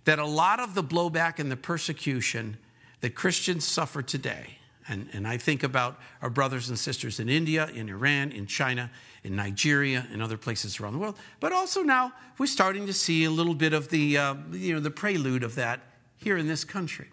[0.05, 2.57] that a lot of the blowback and the persecution
[3.01, 7.69] that Christians suffer today, and, and I think about our brothers and sisters in India,
[7.75, 8.91] in Iran, in China,
[9.25, 13.25] in Nigeria, and other places around the world, but also now we're starting to see
[13.25, 15.81] a little bit of the, uh, you know, the prelude of that
[16.17, 17.09] here in this country.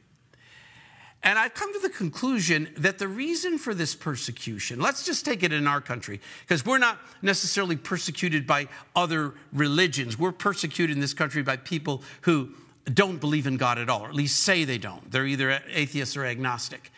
[1.25, 5.41] And I've come to the conclusion that the reason for this persecution, let's just take
[5.41, 10.19] it in our country, because we're not necessarily persecuted by other religions.
[10.19, 12.49] We're persecuted in this country by people who
[12.93, 15.09] don't believe in God at all, or at least say they don't.
[15.09, 16.91] They're either atheists or agnostic.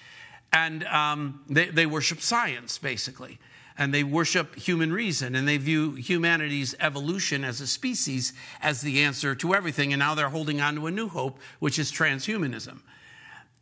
[0.55, 3.37] And um, they, they worship science, basically.
[3.77, 9.01] And they worship human reason, and they view humanity's evolution as a species as the
[9.01, 9.91] answer to everything.
[9.91, 12.79] And now they're holding on to a new hope, which is transhumanism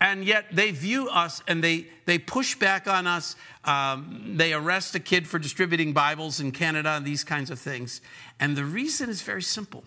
[0.03, 3.37] and yet they view us and they, they push back on us.
[3.63, 8.01] Um, they arrest a kid for distributing Bibles in Canada and these kinds of things.
[8.37, 9.85] And the reason is very simple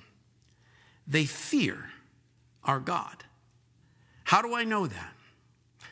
[1.07, 1.91] they fear
[2.65, 3.25] our God.
[4.25, 5.13] How do I know that?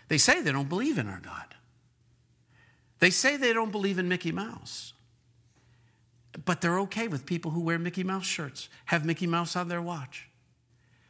[0.08, 1.54] They say they don't believe in our God.
[2.98, 4.92] They say they don't believe in Mickey Mouse.
[6.44, 9.82] But they're okay with people who wear Mickey Mouse shirts, have Mickey Mouse on their
[9.82, 10.28] watch.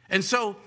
[0.09, 0.57] And so,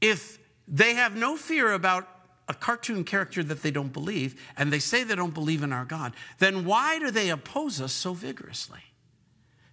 [0.00, 2.08] if they have no fear about
[2.48, 5.84] a cartoon character that they don't believe, and they say they don't believe in our
[5.84, 6.14] God.
[6.38, 8.80] Then why do they oppose us so vigorously?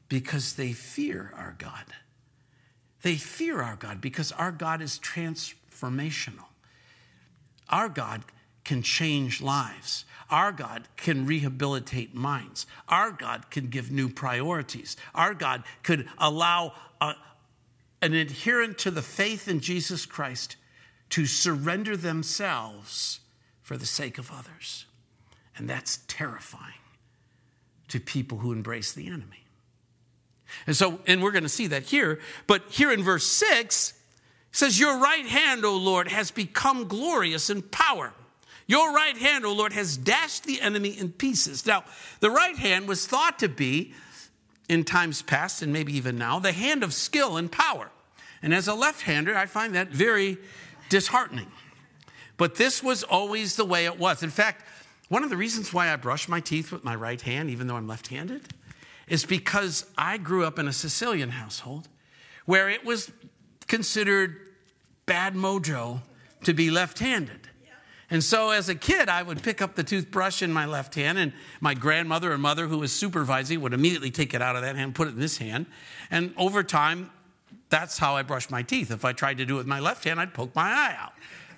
[0.09, 1.85] Because they fear our God.
[3.03, 6.45] They fear our God because our God is transformational.
[7.69, 8.23] Our God
[8.63, 10.05] can change lives.
[10.29, 12.65] Our God can rehabilitate minds.
[12.87, 14.95] Our God can give new priorities.
[15.13, 17.15] Our God could allow a,
[18.01, 20.55] an adherent to the faith in Jesus Christ
[21.09, 23.19] to surrender themselves
[23.61, 24.85] for the sake of others.
[25.55, 26.73] And that's terrifying
[27.89, 29.45] to people who embrace the enemy.
[30.65, 33.93] And so, and we're going to see that here, but here in verse 6,
[34.53, 38.13] says, Your right hand, O Lord, has become glorious in power.
[38.65, 41.65] Your right hand, O Lord, has dashed the enemy in pieces.
[41.65, 41.83] Now,
[42.21, 43.93] the right hand was thought to be,
[44.69, 47.89] in times past and maybe even now, the hand of skill and power.
[48.41, 50.37] And as a left hander, I find that very
[50.87, 51.51] disheartening.
[52.37, 54.23] But this was always the way it was.
[54.23, 54.65] In fact,
[55.09, 57.75] one of the reasons why I brush my teeth with my right hand, even though
[57.75, 58.53] I'm left handed,
[59.07, 61.89] is because I grew up in a Sicilian household
[62.45, 63.11] where it was
[63.67, 64.37] considered
[65.05, 66.01] bad mojo
[66.43, 67.39] to be left handed.
[68.09, 71.17] And so as a kid, I would pick up the toothbrush in my left hand,
[71.17, 74.75] and my grandmother and mother, who was supervising, would immediately take it out of that
[74.75, 75.65] hand, put it in this hand.
[76.11, 77.09] And over time,
[77.73, 78.91] That's how I brush my teeth.
[78.91, 81.13] If I tried to do it with my left hand, I'd poke my eye out.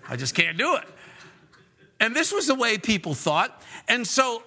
[0.07, 0.85] I just can't do it.
[1.99, 3.61] And this was the way people thought.
[3.89, 4.41] And so,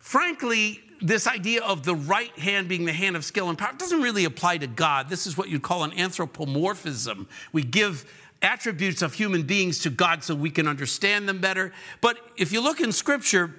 [0.00, 4.02] frankly, this idea of the right hand being the hand of skill and power doesn't
[4.02, 5.08] really apply to God.
[5.08, 7.28] This is what you'd call an anthropomorphism.
[7.52, 8.10] We give
[8.42, 11.72] attributes of human beings to God so we can understand them better.
[12.00, 13.54] But if you look in Scripture,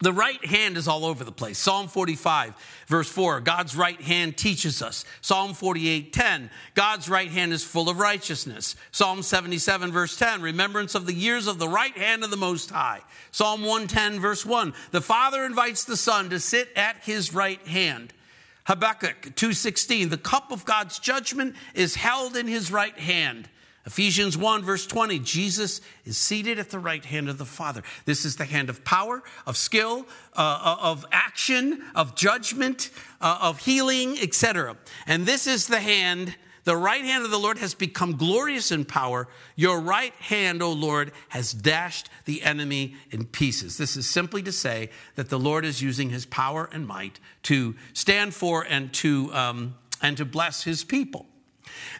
[0.00, 1.58] the right hand is all over the place.
[1.58, 2.54] Psalm 45,
[2.88, 5.04] verse 4, God's right hand teaches us.
[5.20, 8.74] Psalm 48, 10, God's right hand is full of righteousness.
[8.90, 12.70] Psalm 77, verse 10, remembrance of the years of the right hand of the Most
[12.70, 13.02] High.
[13.30, 18.12] Psalm 110, verse 1, the Father invites the Son to sit at his right hand.
[18.64, 23.48] Habakkuk 2:16 the cup of God's judgment is held in his right hand.
[23.86, 27.82] Ephesians 1, verse 20, Jesus is seated at the right hand of the Father.
[28.04, 30.06] This is the hand of power, of skill,
[30.36, 34.76] uh, uh of action, of judgment, uh, of healing, etc.
[35.06, 36.34] And this is the hand,
[36.68, 39.26] the right hand of the Lord has become glorious in power.
[39.56, 43.78] Your right hand, O Lord, has dashed the enemy in pieces.
[43.78, 47.74] This is simply to say that the Lord is using his power and might to
[47.94, 51.24] stand for and to, um, and to bless his people.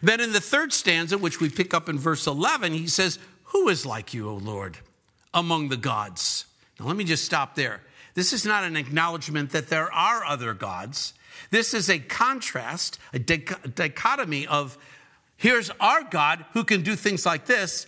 [0.01, 3.69] Then in the third stanza, which we pick up in verse 11, he says, Who
[3.69, 4.77] is like you, O Lord,
[5.33, 6.45] among the gods?
[6.79, 7.81] Now let me just stop there.
[8.13, 11.13] This is not an acknowledgement that there are other gods.
[11.51, 14.77] This is a contrast, a dichotomy of
[15.37, 17.87] here's our God who can do things like this.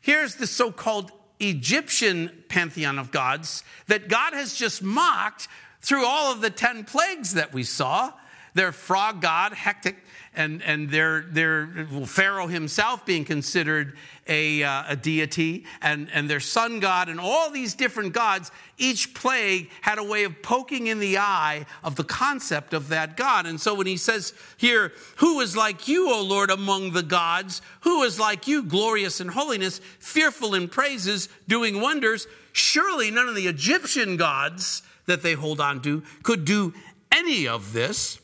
[0.00, 5.48] Here's the so called Egyptian pantheon of gods that God has just mocked
[5.80, 8.12] through all of the 10 plagues that we saw.
[8.54, 9.96] Their frog god, Heqet,
[10.36, 13.96] and, and their, their Pharaoh himself being considered
[14.26, 19.14] a, uh, a deity, and, and their sun god, and all these different gods, each
[19.14, 23.46] plague had a way of poking in the eye of the concept of that God.
[23.46, 27.60] And so when he says here, Who is like you, O Lord, among the gods?
[27.82, 32.26] Who is like you, glorious in holiness, fearful in praises, doing wonders?
[32.52, 36.72] Surely none of the Egyptian gods that they hold on to could do
[37.12, 38.20] any of this.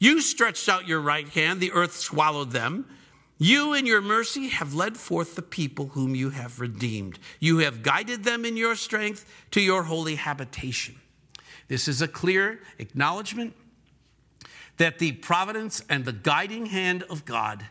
[0.00, 2.86] You stretched out your right hand, the earth swallowed them.
[3.38, 7.18] You, in your mercy, have led forth the people whom you have redeemed.
[7.38, 10.96] You have guided them in your strength to your holy habitation.
[11.68, 13.54] This is a clear acknowledgement
[14.78, 17.64] that the providence and the guiding hand of God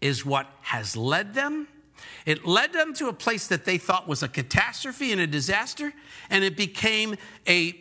[0.00, 1.68] is what has led them.
[2.24, 5.92] It led them to a place that they thought was a catastrophe and a disaster,
[6.30, 7.16] and it became
[7.46, 7.72] a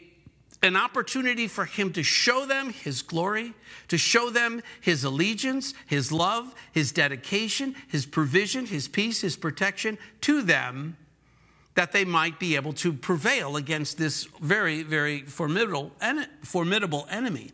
[0.63, 3.53] an opportunity for him to show them his glory,
[3.89, 9.97] to show them his allegiance, his love, his dedication, his provision, his peace, his protection
[10.21, 10.95] to them,
[11.75, 17.51] that they might be able to prevail against this very, very formidable, and formidable enemy.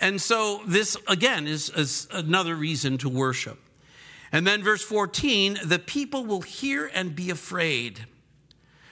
[0.00, 3.60] And so, this again is, is another reason to worship.
[4.32, 8.06] And then, verse 14 the people will hear and be afraid.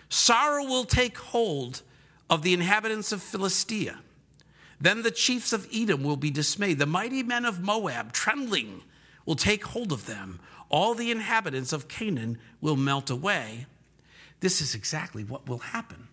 [0.08, 1.82] Sorrow will take hold
[2.30, 3.98] of the inhabitants of Philistia.
[4.80, 6.78] Then the chiefs of Edom will be dismayed.
[6.78, 8.82] The mighty men of Moab, trembling,
[9.26, 10.40] will take hold of them.
[10.70, 13.66] All the inhabitants of Canaan will melt away.
[14.38, 16.08] This is exactly what will happen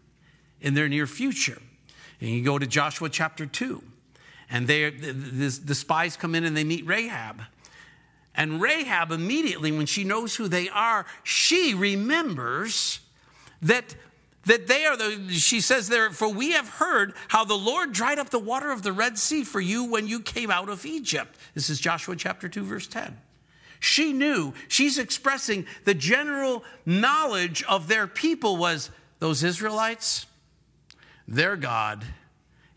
[0.59, 1.61] in their near future.
[2.19, 3.81] And you go to Joshua chapter 2,
[4.49, 7.43] and they, the, the, the spies come in and they meet Rahab.
[8.35, 12.99] And Rahab immediately, when she knows who they are, she remembers
[13.61, 13.95] that
[14.47, 18.17] that they are the, she says there, for we have heard how the Lord dried
[18.17, 21.37] up the water of the Red Sea for you when you came out of Egypt.
[21.53, 23.17] This is Joshua chapter 2, verse 10.
[23.79, 28.89] She knew, she's expressing the general knowledge of their people was
[29.19, 30.25] those Israelites,
[31.27, 32.05] their God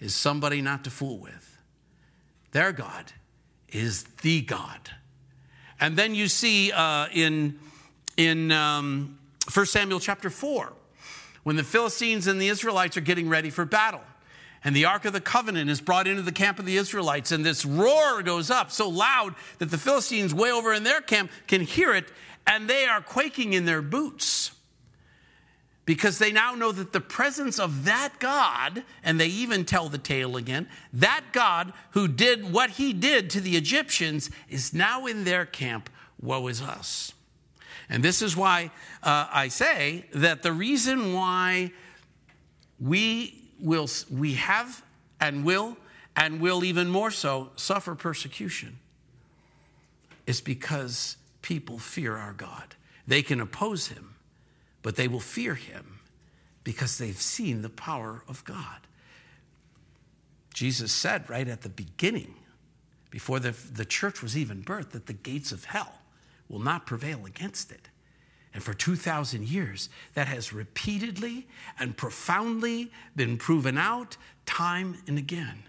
[0.01, 1.57] is somebody not to fool with.
[2.53, 3.13] Their God
[3.69, 4.91] is the God.
[5.79, 7.59] And then you see uh, in,
[8.17, 9.19] in um,
[9.53, 10.73] 1 Samuel chapter 4,
[11.43, 14.03] when the Philistines and the Israelites are getting ready for battle.
[14.63, 17.45] And the Ark of the Covenant is brought into the camp of the Israelites, and
[17.45, 21.63] this roar goes up so loud that the Philistines, way over in their camp, can
[21.63, 22.13] hear it,
[22.47, 24.53] and they are quaking in their boots
[25.91, 29.99] because they now know that the presence of that God, and they even tell the
[29.99, 35.25] tale again, that God who did what he did to the Egyptians is now in
[35.25, 35.91] their camp.
[36.21, 37.13] Woe is us.
[37.91, 38.71] And this is why
[39.03, 41.73] uh, I say that the reason why
[42.79, 44.83] we will we have
[45.21, 45.77] and will
[46.17, 48.79] and will even more so suffer persecution
[50.27, 52.77] is because people fear our God.
[53.09, 54.15] They can oppose him,
[54.83, 55.99] but they will fear him
[56.63, 58.87] because they've seen the power of God.
[60.55, 62.35] Jesus said right at the beginning
[63.11, 66.00] before the, the church was even birthed, that the gates of hell
[66.51, 67.89] will not prevail against it.
[68.53, 71.47] And for 2,000 years, that has repeatedly
[71.79, 75.63] and profoundly been proven out time and again.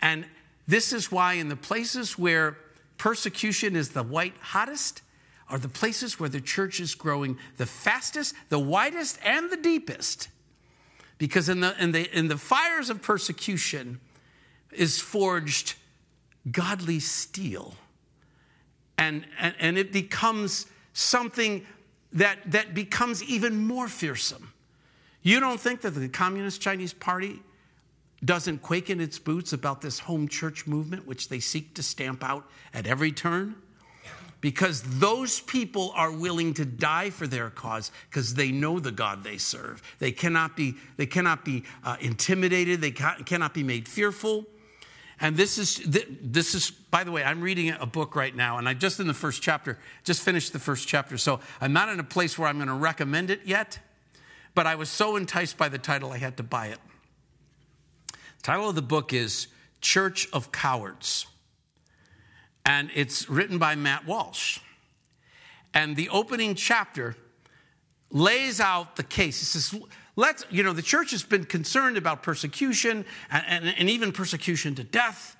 [0.00, 0.24] And
[0.66, 2.56] this is why, in the places where
[2.96, 5.02] persecution is the white hottest,
[5.50, 10.28] are the places where the church is growing the fastest, the widest, and the deepest.
[11.18, 14.00] Because in the, in the, in the fires of persecution
[14.72, 15.74] is forged
[16.50, 17.74] godly steel.
[18.98, 21.64] And, and, and it becomes something
[22.12, 24.52] that, that becomes even more fearsome.
[25.22, 27.40] You don't think that the Communist Chinese Party
[28.24, 32.24] doesn't quake in its boots about this home church movement, which they seek to stamp
[32.24, 33.54] out at every turn?
[34.40, 39.24] Because those people are willing to die for their cause because they know the God
[39.24, 39.82] they serve.
[39.98, 44.46] They cannot be, they cannot be uh, intimidated, they cannot be made fearful.
[45.20, 45.78] And this is,
[46.22, 49.08] this is, by the way, I'm reading a book right now, and I just in
[49.08, 51.18] the first chapter, just finished the first chapter.
[51.18, 53.80] So I'm not in a place where I'm going to recommend it yet,
[54.54, 56.78] but I was so enticed by the title, I had to buy it.
[58.12, 59.48] The title of the book is
[59.80, 61.26] Church of Cowards,
[62.64, 64.60] and it's written by Matt Walsh.
[65.74, 67.16] And the opening chapter
[68.10, 69.42] lays out the case.
[69.42, 69.74] It says,
[70.18, 74.74] Let's, you know, the church has been concerned about persecution and, and, and even persecution
[74.74, 75.36] to death.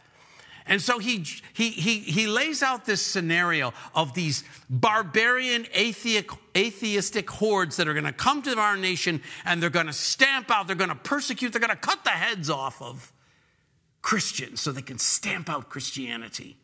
[0.66, 7.28] And so he, he, he, he lays out this scenario of these barbarian atheistic, atheistic
[7.28, 10.68] hordes that are going to come to our nation and they're going to stamp out,
[10.68, 13.12] they're going to persecute, they're going to cut the heads off of
[14.00, 16.56] Christians so they can stamp out Christianity.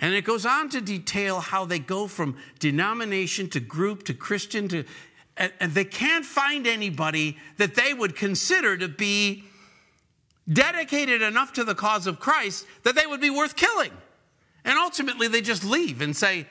[0.00, 4.68] And it goes on to detail how they go from denomination to group to Christian
[4.68, 4.84] to
[5.38, 9.44] and, and they can't find anybody that they would consider to be
[10.52, 13.92] dedicated enough to the cause of Christ that they would be worth killing.
[14.64, 16.46] And ultimately, they just leave and say,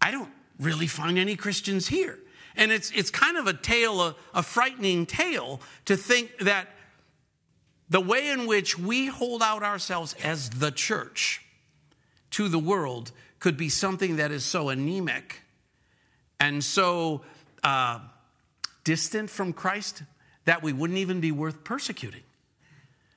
[0.00, 0.30] I don't
[0.60, 2.18] really find any Christians here.
[2.56, 6.68] And it's, it's kind of a tale, a, a frightening tale to think that
[7.88, 11.42] the way in which we hold out ourselves as the church
[12.30, 15.42] to the world could be something that is so anemic
[16.40, 17.22] and so
[17.64, 18.00] uh,
[18.84, 20.02] distant from Christ
[20.44, 22.22] that we wouldn't even be worth persecuting.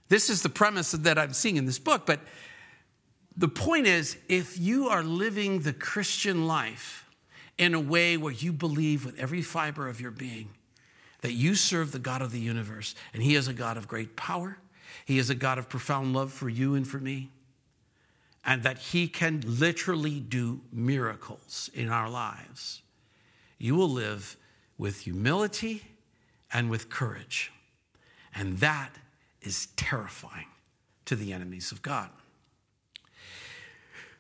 [0.10, 2.06] This is the premise that I'm seeing in this book.
[2.06, 2.20] But
[3.38, 7.10] the point is if you are living the Christian life
[7.58, 10.50] in a way where you believe with every fiber of your being
[11.22, 14.18] that you serve the God of the universe, and He is a God of great
[14.18, 14.58] power,
[15.06, 17.30] He is a God of profound love for you and for me,
[18.44, 22.82] and that He can literally do miracles in our lives
[23.62, 24.38] you will live
[24.78, 25.84] with humility
[26.52, 27.52] and with courage.
[28.34, 28.90] And that
[29.42, 30.48] is terrifying
[31.06, 32.10] to the enemies of God.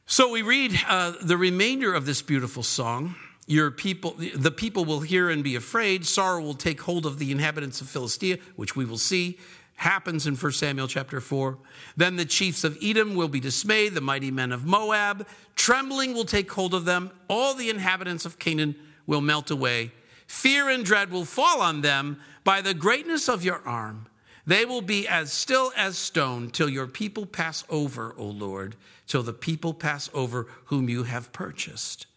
[0.05, 3.15] So we read uh, the remainder of this beautiful song.
[3.47, 6.05] Your people, the people will hear and be afraid.
[6.05, 9.39] Sorrow will take hold of the inhabitants of Philistia, which we will see
[9.75, 11.57] happens in 1 Samuel chapter 4.
[11.97, 15.27] Then the chiefs of Edom will be dismayed, the mighty men of Moab.
[15.55, 17.09] Trembling will take hold of them.
[17.27, 18.75] All the inhabitants of Canaan
[19.05, 19.91] will melt away.
[20.27, 24.07] Fear and dread will fall on them by the greatness of your arm.
[24.45, 28.75] They will be as still as stone till your people pass over, O Lord,
[29.07, 32.07] till the people pass over whom you have purchased.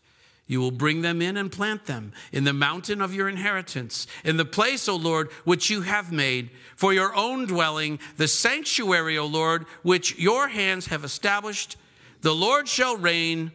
[0.46, 4.36] You will bring them in and plant them in the mountain of your inheritance, in
[4.36, 9.26] the place, O Lord, which you have made for your own dwelling, the sanctuary, O
[9.26, 11.76] Lord, which your hands have established.
[12.20, 13.52] The Lord shall reign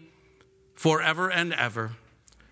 [0.73, 1.91] forever and ever.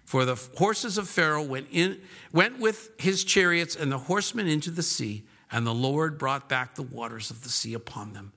[0.08, 2.00] For the horses of Pharaoh went, in,
[2.32, 6.76] went with his chariots and the horsemen into the sea, and the Lord brought back
[6.76, 8.32] the waters of the sea upon them.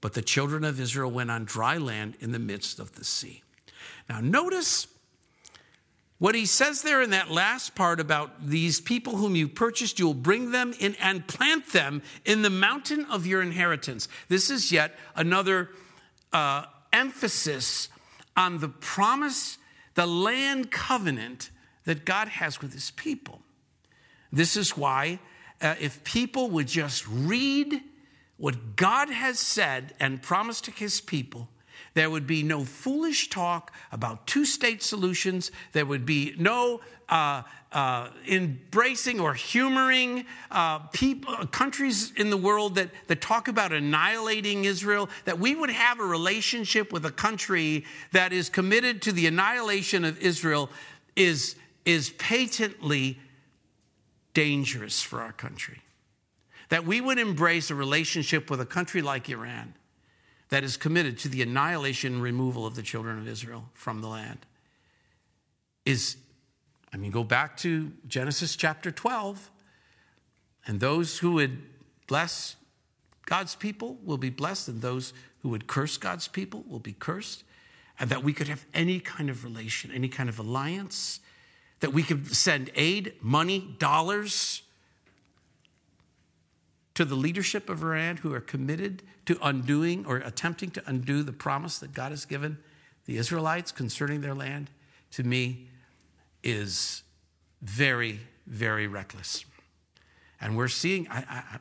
[0.00, 3.42] But the children of Israel went on dry land in the midst of the sea.
[4.08, 4.86] Now, notice
[6.16, 10.06] what he says there in that last part about these people whom you purchased, you
[10.06, 14.08] will bring them in and plant them in the mountain of your inheritance.
[14.28, 15.68] This is yet another
[16.32, 16.64] uh,
[16.94, 17.90] emphasis
[18.38, 19.58] on the promise
[20.00, 21.50] the land covenant
[21.84, 23.42] that God has with his people.
[24.32, 25.18] This is why,
[25.60, 27.82] uh, if people would just read
[28.38, 31.50] what God has said and promised to his people,
[31.94, 35.50] there would be no foolish talk about two state solutions.
[35.72, 42.36] There would be no uh, uh, embracing or humoring uh, people, uh, countries in the
[42.36, 47.10] world that, that talk about annihilating Israel, that we would have a relationship with a
[47.10, 50.70] country that is committed to the annihilation of Israel
[51.16, 53.18] is, is patently
[54.34, 55.82] dangerous for our country.
[56.68, 59.74] That we would embrace a relationship with a country like Iran
[60.50, 64.08] that is committed to the annihilation and removal of the children of Israel from the
[64.08, 64.46] land
[65.86, 66.16] is,
[66.92, 69.50] I mean, go back to Genesis chapter 12,
[70.66, 71.62] and those who would
[72.06, 72.56] bless
[73.26, 77.44] God's people will be blessed, and those who would curse God's people will be cursed,
[77.98, 81.20] and that we could have any kind of relation, any kind of alliance,
[81.78, 84.62] that we could send aid, money, dollars
[87.00, 91.32] to the leadership of Iran who are committed to undoing or attempting to undo the
[91.32, 92.58] promise that God has given
[93.06, 94.68] the Israelites concerning their land,
[95.12, 95.66] to me,
[96.42, 97.02] is
[97.62, 99.46] very, very reckless.
[100.42, 101.58] And we're seeing, I,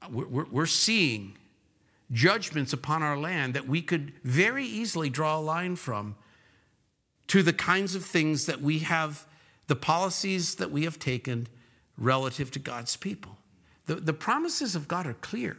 [0.00, 1.36] I, we're, we're seeing
[2.12, 6.14] judgments upon our land that we could very easily draw a line from
[7.26, 9.26] to the kinds of things that we have,
[9.66, 11.48] the policies that we have taken
[11.98, 13.38] relative to God's people.
[13.86, 15.56] The, the promises of God are clear.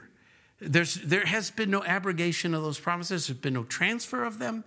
[0.60, 4.64] There's, there has been no abrogation of those promises, there's been no transfer of them.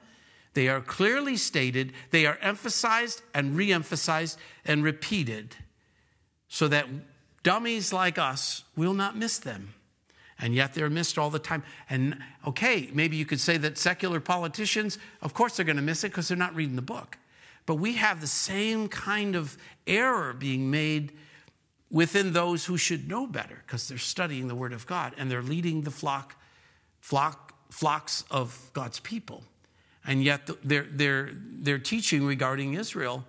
[0.54, 5.56] They are clearly stated, they are emphasized and re emphasized and repeated
[6.48, 6.86] so that
[7.42, 9.74] dummies like us will not miss them.
[10.38, 11.62] And yet they're missed all the time.
[11.88, 16.04] And okay, maybe you could say that secular politicians, of course, they're going to miss
[16.04, 17.16] it because they're not reading the book.
[17.64, 21.12] But we have the same kind of error being made
[21.90, 25.42] within those who should know better because they're studying the Word of God and they're
[25.42, 26.36] leading the flock,
[27.00, 29.44] flock, flocks of God's people.
[30.04, 33.24] And yet their, their, their teaching regarding Israel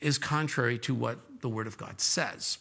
[0.00, 2.58] is contrary to what the Word of God says.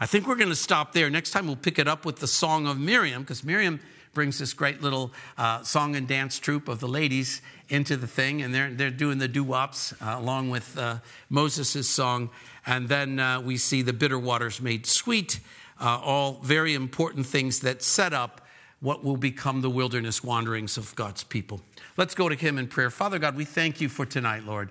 [0.00, 1.10] I think we're going to stop there.
[1.10, 3.80] Next time we'll pick it up with the Song of Miriam because Miriam
[4.18, 8.42] brings this great little uh, song and dance troupe of the ladies into the thing,
[8.42, 10.96] and they're, they're doing the doo wops uh, along with uh,
[11.30, 12.28] Moses' song.
[12.66, 15.38] And then uh, we see the bitter waters made sweet,
[15.80, 18.40] uh, all very important things that set up
[18.80, 21.60] what will become the wilderness wanderings of God's people.
[21.96, 22.90] Let's go to Him in prayer.
[22.90, 24.70] Father God, we thank you for tonight, Lord.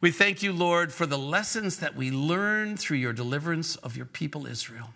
[0.00, 4.06] We thank you, Lord, for the lessons that we learned through your deliverance of your
[4.06, 4.90] people, Israel.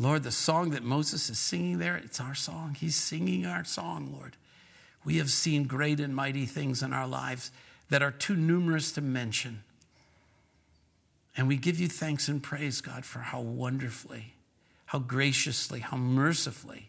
[0.00, 2.74] Lord, the song that Moses is singing there, it's our song.
[2.74, 4.34] He's singing our song, Lord.
[5.04, 7.52] We have seen great and mighty things in our lives
[7.90, 9.62] that are too numerous to mention.
[11.36, 14.32] And we give you thanks and praise, God, for how wonderfully,
[14.86, 16.88] how graciously, how mercifully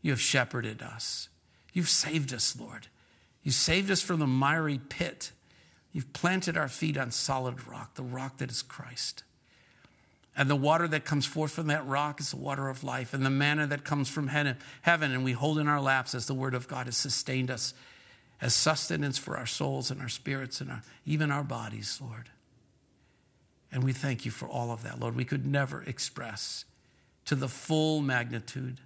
[0.00, 1.28] you have shepherded us.
[1.72, 2.86] You've saved us, Lord.
[3.42, 5.32] You saved us from the miry pit.
[5.92, 9.24] You've planted our feet on solid rock, the rock that is Christ.
[10.40, 13.12] And the water that comes forth from that rock is the water of life.
[13.12, 16.32] And the manna that comes from heaven and we hold in our laps as the
[16.32, 17.74] word of God has sustained us
[18.40, 22.30] as sustenance for our souls and our spirits and our, even our bodies, Lord.
[23.70, 25.14] And we thank you for all of that, Lord.
[25.14, 26.64] We could never express
[27.26, 28.80] to the full magnitude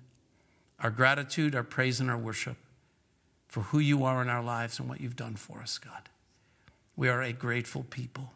[0.80, 2.56] our gratitude, our praise, and our worship
[3.46, 6.08] for who you are in our lives and what you've done for us, God.
[6.96, 8.32] We are a grateful people.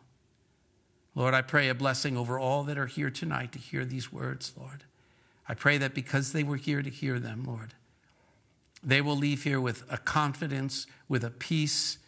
[1.19, 4.53] Lord, I pray a blessing over all that are here tonight to hear these words,
[4.57, 4.85] Lord.
[5.49, 7.75] I pray that because they were here to hear them, Lord,
[8.85, 11.99] they will leave here with a confidence, with a peace,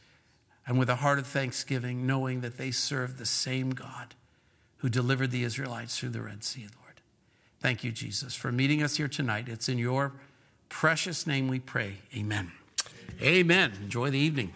[0.65, 4.15] and with a heart of thanksgiving, knowing that they serve the same God
[4.77, 7.01] who delivered the Israelites through the Red Sea, Lord.
[7.59, 9.49] Thank you, Jesus, for meeting us here tonight.
[9.49, 10.13] It's in your
[10.69, 11.97] precious name we pray.
[12.15, 12.53] Amen.
[13.21, 13.73] Amen.
[13.83, 14.53] Enjoy the evening.